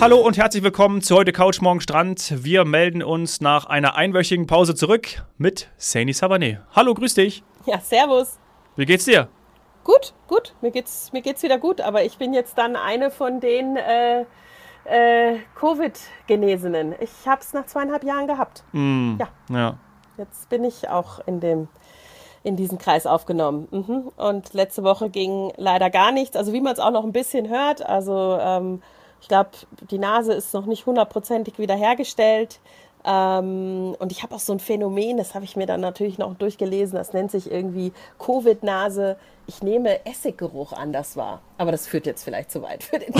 Hallo 0.00 0.18
und 0.20 0.36
herzlich 0.36 0.62
willkommen 0.62 1.00
zu 1.00 1.16
heute 1.16 1.32
Couch 1.32 1.60
Morgen 1.62 1.80
Strand. 1.80 2.44
Wir 2.44 2.64
melden 2.64 3.02
uns 3.02 3.40
nach 3.40 3.64
einer 3.66 3.96
einwöchigen 3.96 4.46
Pause 4.46 4.74
zurück 4.74 5.24
mit 5.38 5.68
Saini 5.78 6.12
Savané. 6.12 6.58
Hallo, 6.74 6.92
grüß 6.94 7.14
dich. 7.14 7.42
Ja, 7.64 7.80
servus. 7.80 8.38
Wie 8.76 8.84
geht's 8.84 9.06
dir? 9.06 9.28
Gut, 9.84 10.12
gut. 10.28 10.54
Mir 10.60 10.70
geht's, 10.70 11.12
mir 11.12 11.22
geht's 11.22 11.42
wieder 11.42 11.58
gut. 11.58 11.80
Aber 11.80 12.04
ich 12.04 12.18
bin 12.18 12.34
jetzt 12.34 12.58
dann 12.58 12.76
eine 12.76 13.10
von 13.10 13.40
den 13.40 13.76
äh, 13.76 14.20
äh, 14.84 15.38
Covid-Genesenen. 15.58 16.94
Ich 17.00 17.26
habe 17.26 17.40
es 17.40 17.52
nach 17.54 17.66
zweieinhalb 17.66 18.04
Jahren 18.04 18.26
gehabt. 18.26 18.64
Mm, 18.72 19.14
Ja. 19.18 19.28
ja. 19.50 19.78
Jetzt 20.18 20.48
bin 20.50 20.62
ich 20.64 20.88
auch 20.88 21.20
in 21.26 21.40
dem 21.40 21.68
in 22.42 22.54
diesen 22.54 22.78
Kreis 22.78 23.06
aufgenommen. 23.06 23.66
Mhm. 23.72 24.12
Und 24.16 24.54
letzte 24.54 24.84
Woche 24.84 25.10
ging 25.10 25.52
leider 25.56 25.90
gar 25.90 26.12
nichts. 26.12 26.36
Also 26.36 26.52
wie 26.52 26.60
man 26.60 26.74
es 26.74 26.78
auch 26.78 26.92
noch 26.92 27.02
ein 27.04 27.12
bisschen 27.12 27.48
hört. 27.48 27.84
Also 27.84 28.38
ähm, 28.40 28.82
ich 29.26 29.28
glaube, 29.28 29.50
die 29.90 29.98
Nase 29.98 30.34
ist 30.34 30.54
noch 30.54 30.66
nicht 30.66 30.86
hundertprozentig 30.86 31.58
wiederhergestellt. 31.58 32.60
Ähm, 33.06 33.94
und 33.98 34.10
ich 34.10 34.22
habe 34.24 34.34
auch 34.34 34.40
so 34.40 34.52
ein 34.52 34.58
Phänomen, 34.58 35.16
das 35.16 35.34
habe 35.34 35.44
ich 35.44 35.54
mir 35.56 35.66
dann 35.66 35.80
natürlich 35.80 36.18
noch 36.18 36.34
durchgelesen, 36.34 36.96
das 36.96 37.12
nennt 37.12 37.30
sich 37.30 37.50
irgendwie 37.50 37.92
Covid-Nase. 38.18 39.16
Ich 39.48 39.62
nehme 39.62 40.04
Essiggeruch 40.04 40.72
anders 40.72 41.16
wahr. 41.16 41.40
Aber 41.58 41.70
das 41.70 41.86
führt 41.86 42.04
jetzt 42.04 42.24
vielleicht 42.24 42.50
zu 42.50 42.62
weit 42.62 42.82
für 42.82 42.98
den 42.98 43.14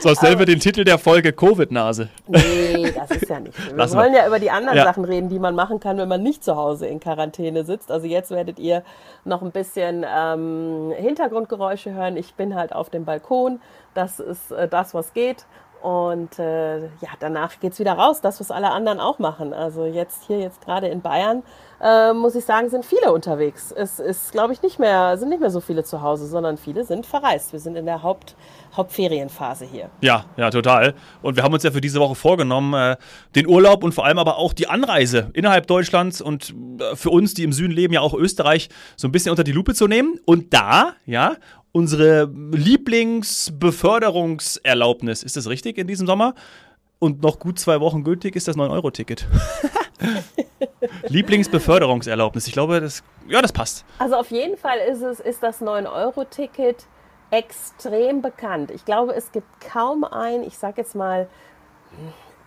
Sonst 0.00 0.22
nennen 0.22 0.38
wir 0.38 0.46
den 0.46 0.58
Titel 0.58 0.84
der 0.84 0.96
Folge 0.98 1.34
Covid-Nase. 1.34 2.08
Nee, 2.28 2.90
das 2.92 3.10
ist 3.10 3.28
ja 3.28 3.40
nicht. 3.40 3.54
Wir 3.68 3.76
Lassen 3.76 3.94
wir. 3.94 4.00
wollen 4.00 4.14
ja 4.14 4.26
über 4.26 4.38
die 4.38 4.50
anderen 4.50 4.78
Ja. 4.78 4.84
Sachen 4.84 5.04
reden, 5.04 5.28
die 5.28 5.38
man 5.38 5.54
machen 5.54 5.80
kann, 5.80 5.98
wenn 5.98 6.08
man 6.08 6.22
nicht 6.22 6.42
zu 6.42 6.56
Hause 6.56 6.86
in 6.86 6.98
Quarantäne 6.98 7.64
sitzt. 7.64 7.90
Also 7.90 8.06
jetzt 8.06 8.30
werdet 8.30 8.58
ihr 8.58 8.82
noch 9.26 9.42
ein 9.42 9.50
bisschen 9.50 10.04
ähm, 10.08 10.92
Hintergrundgeräusche 10.96 11.92
hören. 11.92 12.16
Ich 12.16 12.34
bin 12.34 12.54
halt 12.54 12.74
auf 12.74 12.88
dem 12.88 13.04
Balkon. 13.04 13.60
Das 13.92 14.18
ist 14.18 14.50
äh, 14.50 14.66
das, 14.66 14.94
was 14.94 15.12
geht. 15.12 15.44
Und 15.84 16.38
äh, 16.38 16.78
ja, 16.78 17.10
danach 17.20 17.60
geht's 17.60 17.78
wieder 17.78 17.92
raus, 17.92 18.22
das, 18.22 18.40
was 18.40 18.50
alle 18.50 18.70
anderen 18.70 19.00
auch 19.00 19.18
machen. 19.18 19.52
Also 19.52 19.84
jetzt 19.84 20.22
hier, 20.22 20.38
jetzt 20.38 20.64
gerade 20.64 20.88
in 20.88 21.02
Bayern, 21.02 21.42
äh, 21.78 22.14
muss 22.14 22.34
ich 22.34 22.46
sagen, 22.46 22.70
sind 22.70 22.86
viele 22.86 23.12
unterwegs. 23.12 23.70
Es 23.70 23.98
ist, 23.98 24.32
glaube 24.32 24.54
ich, 24.54 24.62
nicht 24.62 24.78
mehr, 24.78 25.18
sind 25.18 25.28
nicht 25.28 25.42
mehr 25.42 25.50
so 25.50 25.60
viele 25.60 25.84
zu 25.84 26.00
Hause, 26.00 26.26
sondern 26.26 26.56
viele 26.56 26.84
sind 26.84 27.04
verreist. 27.04 27.52
Wir 27.52 27.60
sind 27.60 27.76
in 27.76 27.84
der 27.84 28.02
Haupt, 28.02 28.34
Hauptferienphase 28.76 29.66
hier. 29.66 29.90
Ja, 30.00 30.26
ja, 30.36 30.50
total. 30.50 30.94
Und 31.22 31.36
wir 31.36 31.42
haben 31.42 31.54
uns 31.54 31.62
ja 31.62 31.70
für 31.70 31.80
diese 31.80 32.00
Woche 32.00 32.14
vorgenommen, 32.14 32.74
äh, 32.74 32.96
den 33.34 33.46
Urlaub 33.46 33.82
und 33.84 33.92
vor 33.92 34.04
allem 34.04 34.18
aber 34.18 34.36
auch 34.38 34.52
die 34.52 34.68
Anreise 34.68 35.30
innerhalb 35.32 35.66
Deutschlands 35.66 36.20
und 36.20 36.54
äh, 36.80 36.96
für 36.96 37.10
uns, 37.10 37.34
die 37.34 37.44
im 37.44 37.52
Süden 37.52 37.72
leben, 37.72 37.94
ja 37.94 38.00
auch 38.00 38.14
Österreich, 38.14 38.68
so 38.96 39.08
ein 39.08 39.12
bisschen 39.12 39.30
unter 39.30 39.44
die 39.44 39.52
Lupe 39.52 39.74
zu 39.74 39.86
nehmen. 39.86 40.18
Und 40.24 40.52
da, 40.52 40.94
ja, 41.06 41.36
unsere 41.72 42.30
Lieblingsbeförderungserlaubnis, 42.52 45.22
ist 45.22 45.36
das 45.36 45.48
richtig 45.48 45.78
in 45.78 45.86
diesem 45.86 46.06
Sommer? 46.06 46.34
Und 46.98 47.22
noch 47.22 47.38
gut 47.38 47.58
zwei 47.58 47.80
Wochen 47.80 48.04
gültig 48.04 48.36
ist 48.36 48.48
das 48.48 48.56
9-Euro-Ticket. 48.56 49.26
Lieblingsbeförderungserlaubnis. 51.08 52.46
Ich 52.46 52.52
glaube, 52.52 52.80
das, 52.80 53.02
ja, 53.28 53.42
das 53.42 53.52
passt. 53.52 53.84
Also 53.98 54.16
auf 54.16 54.30
jeden 54.30 54.56
Fall 54.56 54.78
ist 54.90 55.02
es, 55.02 55.20
ist 55.20 55.42
das 55.42 55.60
9-Euro-Ticket 55.60 56.86
extrem 57.34 58.22
bekannt. 58.22 58.70
Ich 58.70 58.84
glaube, 58.84 59.14
es 59.14 59.32
gibt 59.32 59.60
kaum 59.60 60.04
ein, 60.04 60.44
ich 60.44 60.56
sag 60.56 60.78
jetzt 60.78 60.94
mal, 60.94 61.26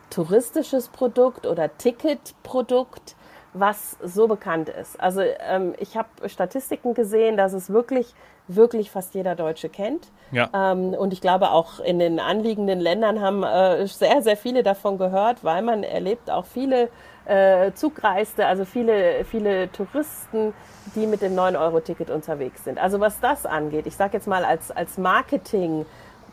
touristisches 0.09 0.87
Produkt 0.87 1.45
oder 1.45 1.77
Ticketprodukt, 1.77 3.15
was 3.53 3.97
so 4.01 4.27
bekannt 4.27 4.69
ist. 4.69 4.99
Also 4.99 5.21
ähm, 5.21 5.73
ich 5.77 5.97
habe 5.97 6.29
Statistiken 6.29 6.93
gesehen, 6.93 7.35
dass 7.35 7.51
es 7.51 7.69
wirklich, 7.69 8.13
wirklich 8.47 8.89
fast 8.91 9.13
jeder 9.13 9.35
Deutsche 9.35 9.67
kennt. 9.67 10.07
Ja. 10.31 10.49
Ähm, 10.53 10.93
und 10.93 11.11
ich 11.11 11.19
glaube, 11.19 11.51
auch 11.51 11.79
in 11.81 11.99
den 11.99 12.19
anliegenden 12.19 12.79
Ländern 12.79 13.21
haben 13.21 13.43
äh, 13.43 13.87
sehr, 13.87 14.21
sehr 14.21 14.37
viele 14.37 14.63
davon 14.63 14.97
gehört, 14.97 15.43
weil 15.43 15.61
man 15.63 15.83
erlebt 15.83 16.29
auch 16.29 16.45
viele 16.45 16.89
äh, 17.27 17.71
Zugreiste, 17.73 18.45
also 18.45 18.65
viele, 18.65 19.25
viele 19.25 19.71
Touristen, 19.71 20.53
die 20.95 21.05
mit 21.05 21.21
dem 21.21 21.35
9-Euro-Ticket 21.35 22.09
unterwegs 22.09 22.63
sind. 22.63 22.79
Also 22.79 22.99
was 22.99 23.19
das 23.19 23.45
angeht, 23.45 23.85
ich 23.87 23.95
sage 23.95 24.13
jetzt 24.13 24.27
mal 24.27 24.45
als, 24.45 24.71
als 24.71 24.97
Marketing. 24.97 25.85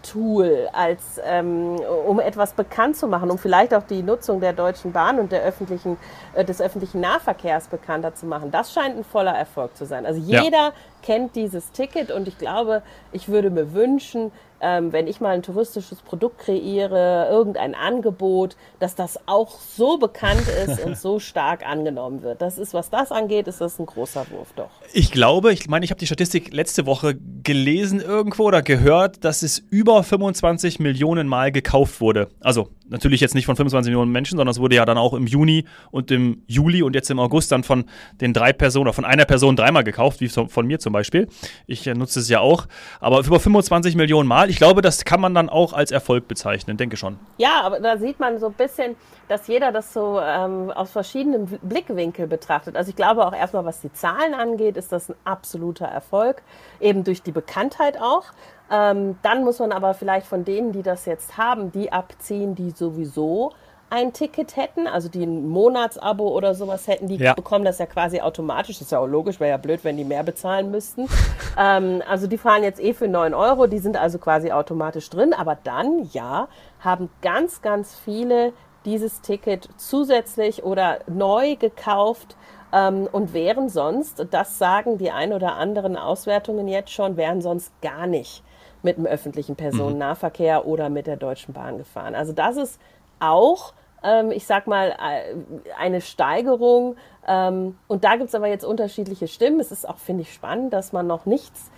Tool, 0.03 0.69
als 0.75 1.19
ähm, 1.25 1.77
um 2.07 2.21
etwas 2.21 2.53
bekannt 2.53 2.95
zu 2.95 3.09
machen, 3.09 3.31
um 3.31 3.39
vielleicht 3.39 3.73
auch 3.73 3.85
die 3.85 4.03
Nutzung 4.03 4.39
der 4.39 4.53
Deutschen 4.53 4.93
Bahn 4.93 5.19
und 5.19 5.33
der 5.33 5.43
öffentlichen, 5.43 5.97
äh, 6.35 6.45
des 6.45 6.61
öffentlichen 6.61 7.01
Nahverkehrs 7.01 7.69
bekannter 7.69 8.15
zu 8.15 8.27
machen. 8.27 8.51
Das 8.51 8.71
scheint 8.75 8.99
ein 8.99 9.05
voller 9.05 9.33
Erfolg 9.33 9.75
zu 9.77 9.87
sein. 9.87 10.05
Also 10.05 10.21
Ja. 10.21 10.43
jeder 10.43 10.73
kennt 11.03 11.35
dieses 11.37 11.73
Ticket 11.73 12.11
und 12.11 12.29
ich 12.29 12.37
glaube, 12.37 12.83
ich 13.13 13.29
würde 13.31 13.49
mir 13.49 13.73
wünschen, 13.73 14.31
ähm, 14.65 14.93
wenn 14.93 15.07
ich 15.07 15.21
mal 15.21 15.35
ein 15.35 15.43
touristisches 15.43 16.01
Produkt 16.01 16.39
kreiere, 16.39 17.29
irgendein 17.31 17.75
Angebot, 17.75 18.57
dass 18.81 18.95
das 18.95 19.19
auch 19.27 19.59
so 19.61 19.99
bekannt 19.99 20.49
ist 20.67 20.85
und 20.85 20.97
so 20.97 21.19
stark 21.21 21.67
angenommen 21.67 22.23
wird. 22.23 22.41
Das 22.41 22.57
ist, 22.59 22.73
was 22.73 22.89
das 22.89 23.13
angeht, 23.13 23.47
ist 23.47 23.61
das 23.61 23.79
ein 23.79 23.87
großer 23.87 24.27
Wurf 24.31 24.53
doch. 24.57 24.71
Ich 24.93 25.13
glaube, 25.13 25.53
ich 25.53 25.69
meine, 25.69 25.85
ich 25.85 25.91
habe 25.91 25.99
die 25.99 26.07
Statistik 26.07 26.53
letzte 26.53 26.87
Woche 26.87 27.17
gelesen 27.43 28.01
irgendwo 28.01 28.45
oder 28.45 28.63
gehört, 28.63 29.25
dass 29.25 29.43
es 29.43 29.59
über 29.71 30.03
25 30.03 30.81
Millionen 30.81 31.29
Mal 31.29 31.53
gekauft 31.53 32.01
wurde. 32.01 32.29
Also 32.41 32.71
natürlich 32.89 33.21
jetzt 33.21 33.35
nicht 33.35 33.47
von 33.47 33.57
25 33.57 33.91
Millionen 33.91 34.13
Menschen, 34.13 34.37
sondern 34.37 34.53
es 34.53 34.61
wurde 34.61 34.77
ja 34.77 34.85
dann 34.85 34.99
auch 34.99 35.15
im 35.15 35.27
Juni 35.27 35.65
und 35.91 36.11
im 36.11 36.43
Juli 36.47 36.83
und 36.83 36.95
jetzt 36.95 37.11
im 37.11 37.19
August 37.19 37.53
dann 37.53 37.65
von 37.65 37.85
den 38.21 38.33
drei 38.33 38.53
Personen 38.53 38.87
oder 38.87 38.93
von 38.93 39.05
einer 39.05 39.25
Person 39.25 39.57
dreimal 39.57 39.85
gekauft, 39.85 40.21
wie 40.21 40.29
von 40.29 40.67
mir 40.67 40.79
zum 40.79 40.93
Beispiel. 40.93 41.29
Ich 41.67 41.87
äh, 41.87 41.95
nutze 41.95 42.21
es 42.21 42.29
ja 42.29 42.41
auch. 42.41 42.67
Aber 43.01 43.21
über 43.21 43.41
25 43.41 43.97
Millionen 43.97 44.29
Mal, 44.29 44.51
ich 44.51 44.57
glaube, 44.57 44.83
das 44.83 45.05
kann 45.05 45.21
man 45.21 45.35
dann 45.35 45.49
auch 45.49 45.73
als 45.73 45.91
Erfolg 45.91 46.29
bezeichnen, 46.29 46.77
denke 46.77 46.97
schon. 46.97 47.19
Ja, 47.39 47.63
aber 47.63 47.81
da 47.81 47.99
sieht 47.99 48.21
man 48.21 48.39
so 48.39 48.47
ein 48.47 48.53
bisschen, 48.55 48.97
dass 49.29 49.47
jeder 49.49 49.73
das 49.73 49.93
so 49.93 50.21
ähm, 50.21 50.71
aus 50.71 50.91
verschiedenen 50.91 51.47
Blickwinkeln 51.63 52.29
betrachtet. 52.29 52.77
Also 52.77 52.91
ich 52.91 52.97
glaube 52.97 53.27
auch 53.27 53.35
erstmal, 53.35 53.65
was 53.65 53.81
die 53.81 53.93
Zahlen 53.93 54.35
angeht, 54.35 54.77
ist 54.77 54.93
das 54.93 55.09
ein 55.09 55.17
absoluter 55.25 55.87
Erfolg, 55.87 56.43
eben 56.81 57.05
durch 57.05 57.23
die 57.23 57.33
Bekanntheit 57.33 57.99
auch. 58.01 58.25
Ähm, 58.71 59.19
dann 59.23 59.45
muss 59.45 59.59
man 59.59 59.73
aber 59.73 59.95
vielleicht 59.95 60.27
von 60.27 60.45
denen, 60.45 60.73
die 60.73 60.83
das 60.83 61.05
jetzt 61.07 61.37
haben, 61.37 61.71
die 61.73 61.93
abziehen, 61.93 62.55
die 62.55 62.71
sowieso 62.71 63.53
ein 63.91 64.13
Ticket 64.13 64.57
hätten, 64.57 64.87
also 64.87 65.09
die 65.09 65.23
ein 65.25 65.47
Monatsabo 65.49 66.29
oder 66.29 66.55
sowas 66.55 66.89
hätten, 66.89 67.07
die 67.07 67.17
Ja. 67.17 67.35
bekommen 67.35 67.65
das 67.65 67.79
ja 67.79 67.87
quasi 67.87 68.21
automatisch. 68.21 68.79
Das 68.79 68.87
ist 68.87 68.93
ja 68.93 68.99
auch 68.99 69.07
logisch, 69.07 69.39
wäre 69.39 69.51
ja 69.51 69.57
blöd, 69.57 69.85
wenn 69.85 69.97
die 69.97 70.05
mehr 70.05 70.25
bezahlen 70.25 70.71
müssten. 70.71 71.07
ähm, 71.59 72.03
also 72.09 72.27
die 72.27 72.39
fahren 72.39 72.65
jetzt 72.65 72.81
eh 72.81 72.93
für 72.95 73.07
9 73.07 73.35
Euro, 73.35 73.67
die 73.67 73.79
sind 73.79 73.97
also 73.97 74.19
quasi 74.19 74.51
automatisch 74.51 75.09
drin. 75.11 75.33
Aber 75.33 75.57
dann, 75.63 76.09
ja, 76.13 76.49
haben 76.81 77.09
ganz, 77.23 77.63
ganz 77.63 77.95
viele 77.95 78.53
dieses 78.85 79.21
Ticket 79.21 79.69
zusätzlich 79.77 80.65
oder 80.65 80.99
neu 81.07 81.55
gekauft 81.57 82.37
ähm, 82.73 83.09
und 83.13 83.33
wären 83.33 83.69
sonst, 83.69 84.27
das 84.31 84.59
sagen 84.59 84.99
die 84.99 85.11
ein 85.11 85.33
oder 85.33 85.55
anderen 85.55 85.97
Auswertungen 85.97 86.67
jetzt 86.67 86.91
schon, 86.91 87.17
wären 87.17 87.41
sonst 87.43 87.71
gar 87.81 88.07
nicht 88.07 88.43
mit 88.85 88.97
dem 88.97 89.07
öffentlichen 89.07 89.57
Personennahverkehr 89.57 90.67
oder 90.67 90.89
mit 90.89 91.07
der 91.07 91.17
Deutschen 91.17 91.55
Bahn 91.55 91.79
gefahren. 91.79 92.15
Also 92.15 92.33
das 92.33 92.57
ist 92.57 92.81
auch, 93.21 93.73
ähm, 94.03 94.31
ich 94.31 94.47
sag 94.47 94.67
mal, 94.67 94.91
äh, 94.91 95.35
eine 95.79 96.01
Steigerung. 96.01 96.97
Ähm, 97.27 97.77
und 97.89 98.05
da 98.05 98.17
gibt 98.17 98.29
es 98.29 98.35
aber 98.35 98.49
jetzt 98.49 98.65
unterschiedliche 98.65 99.29
Stimmen. 99.29 99.61
Es 99.61 99.73
ist 99.73 99.89
auch, 99.89 99.99
finde 99.99 100.23
ich, 100.23 100.33
spannend, 100.33 100.73
dass 100.73 100.93
man 100.93 101.07
noch 101.07 101.27
nichts 101.27 101.71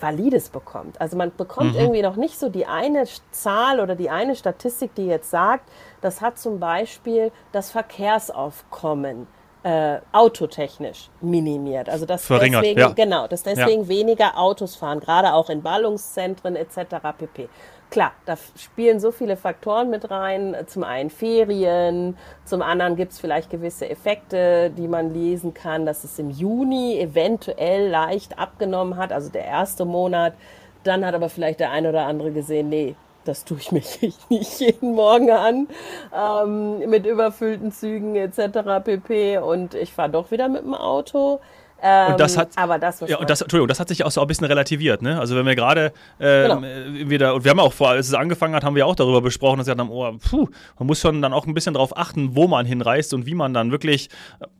Valides 0.00 0.48
bekommt. 0.48 1.00
Also 1.00 1.16
man 1.16 1.32
bekommt 1.36 1.76
irgendwie 1.76 2.02
noch 2.02 2.16
nicht 2.16 2.38
so 2.38 2.48
die 2.48 2.66
eine 2.66 3.04
Zahl 3.30 3.78
oder 3.78 3.94
die 3.94 4.10
eine 4.10 4.34
Statistik, 4.34 4.94
die 4.94 5.06
jetzt 5.06 5.30
sagt, 5.30 5.68
das 6.00 6.20
hat 6.20 6.38
zum 6.38 6.58
Beispiel 6.58 7.30
das 7.52 7.70
Verkehrsaufkommen 7.70 9.28
äh, 9.64 9.98
autotechnisch 10.12 11.08
minimiert. 11.20 11.88
Also 11.88 12.06
dass 12.06 12.26
Verringert, 12.26 12.62
deswegen, 12.62 12.80
ja. 12.80 12.88
genau, 12.88 13.26
dass 13.28 13.42
deswegen 13.42 13.88
weniger 13.88 14.36
Autos 14.36 14.74
fahren, 14.74 15.00
gerade 15.00 15.32
auch 15.34 15.50
in 15.50 15.62
Ballungszentren 15.62 16.56
etc. 16.56 16.96
pp. 17.16 17.48
Klar, 17.90 18.12
da 18.24 18.36
spielen 18.56 19.00
so 19.00 19.12
viele 19.12 19.36
Faktoren 19.36 19.90
mit 19.90 20.10
rein. 20.10 20.56
Zum 20.66 20.82
einen 20.82 21.10
Ferien, 21.10 22.16
zum 22.44 22.62
anderen 22.62 22.96
gibt 22.96 23.12
es 23.12 23.20
vielleicht 23.20 23.50
gewisse 23.50 23.88
Effekte, 23.88 24.70
die 24.70 24.88
man 24.88 25.12
lesen 25.12 25.52
kann, 25.52 25.84
dass 25.84 26.02
es 26.02 26.18
im 26.18 26.30
Juni 26.30 26.98
eventuell 26.98 27.90
leicht 27.90 28.38
abgenommen 28.38 28.96
hat, 28.96 29.12
also 29.12 29.28
der 29.28 29.44
erste 29.44 29.84
Monat. 29.84 30.32
Dann 30.84 31.04
hat 31.04 31.14
aber 31.14 31.28
vielleicht 31.28 31.60
der 31.60 31.70
ein 31.70 31.86
oder 31.86 32.06
andere 32.06 32.32
gesehen, 32.32 32.70
nee, 32.70 32.96
das 33.24 33.44
tue 33.44 33.58
ich 33.58 33.72
mir 33.72 33.82
nicht 34.28 34.60
jeden 34.60 34.94
Morgen 34.94 35.30
an, 35.30 35.68
ähm, 36.14 36.90
mit 36.90 37.06
überfüllten 37.06 37.72
Zügen 37.72 38.16
etc. 38.16 38.84
pp. 38.84 39.38
Und 39.38 39.74
ich 39.74 39.92
fahre 39.92 40.10
doch 40.10 40.30
wieder 40.30 40.48
mit 40.48 40.62
dem 40.62 40.74
Auto. 40.74 41.40
Ähm, 41.84 42.12
und 42.12 42.20
das 42.20 42.36
hat, 42.38 42.50
aber 42.54 42.78
das, 42.78 43.00
ja, 43.00 43.18
und 43.18 43.28
das, 43.28 43.40
Entschuldigung, 43.40 43.66
das 43.66 43.80
hat 43.80 43.88
sich 43.88 44.04
auch 44.04 44.10
so 44.12 44.20
ein 44.20 44.26
bisschen 44.28 44.46
relativiert. 44.46 45.02
Ne? 45.02 45.18
Also 45.18 45.34
wenn 45.34 45.44
wir 45.44 45.56
gerade 45.56 45.92
äh, 46.20 46.42
genau. 46.42 46.62
wieder, 46.62 47.34
und 47.34 47.42
wir 47.42 47.50
haben 47.50 47.58
auch 47.58 47.72
vor, 47.72 47.88
als 47.88 48.06
es 48.06 48.14
angefangen 48.14 48.54
hat, 48.54 48.62
haben 48.62 48.76
wir 48.76 48.86
auch 48.86 48.94
darüber 48.94 49.20
besprochen, 49.20 49.58
dass 49.58 49.66
wir 49.66 49.74
dann, 49.74 49.88
oh, 49.88 50.12
puh, 50.30 50.48
man 50.78 50.86
muss 50.86 51.00
schon 51.00 51.20
dann 51.20 51.32
auch 51.32 51.44
ein 51.44 51.54
bisschen 51.54 51.74
darauf 51.74 51.96
achten, 51.96 52.36
wo 52.36 52.46
man 52.46 52.66
hinreist 52.66 53.12
und 53.14 53.26
wie 53.26 53.34
man 53.34 53.52
dann 53.52 53.72
wirklich, 53.72 54.10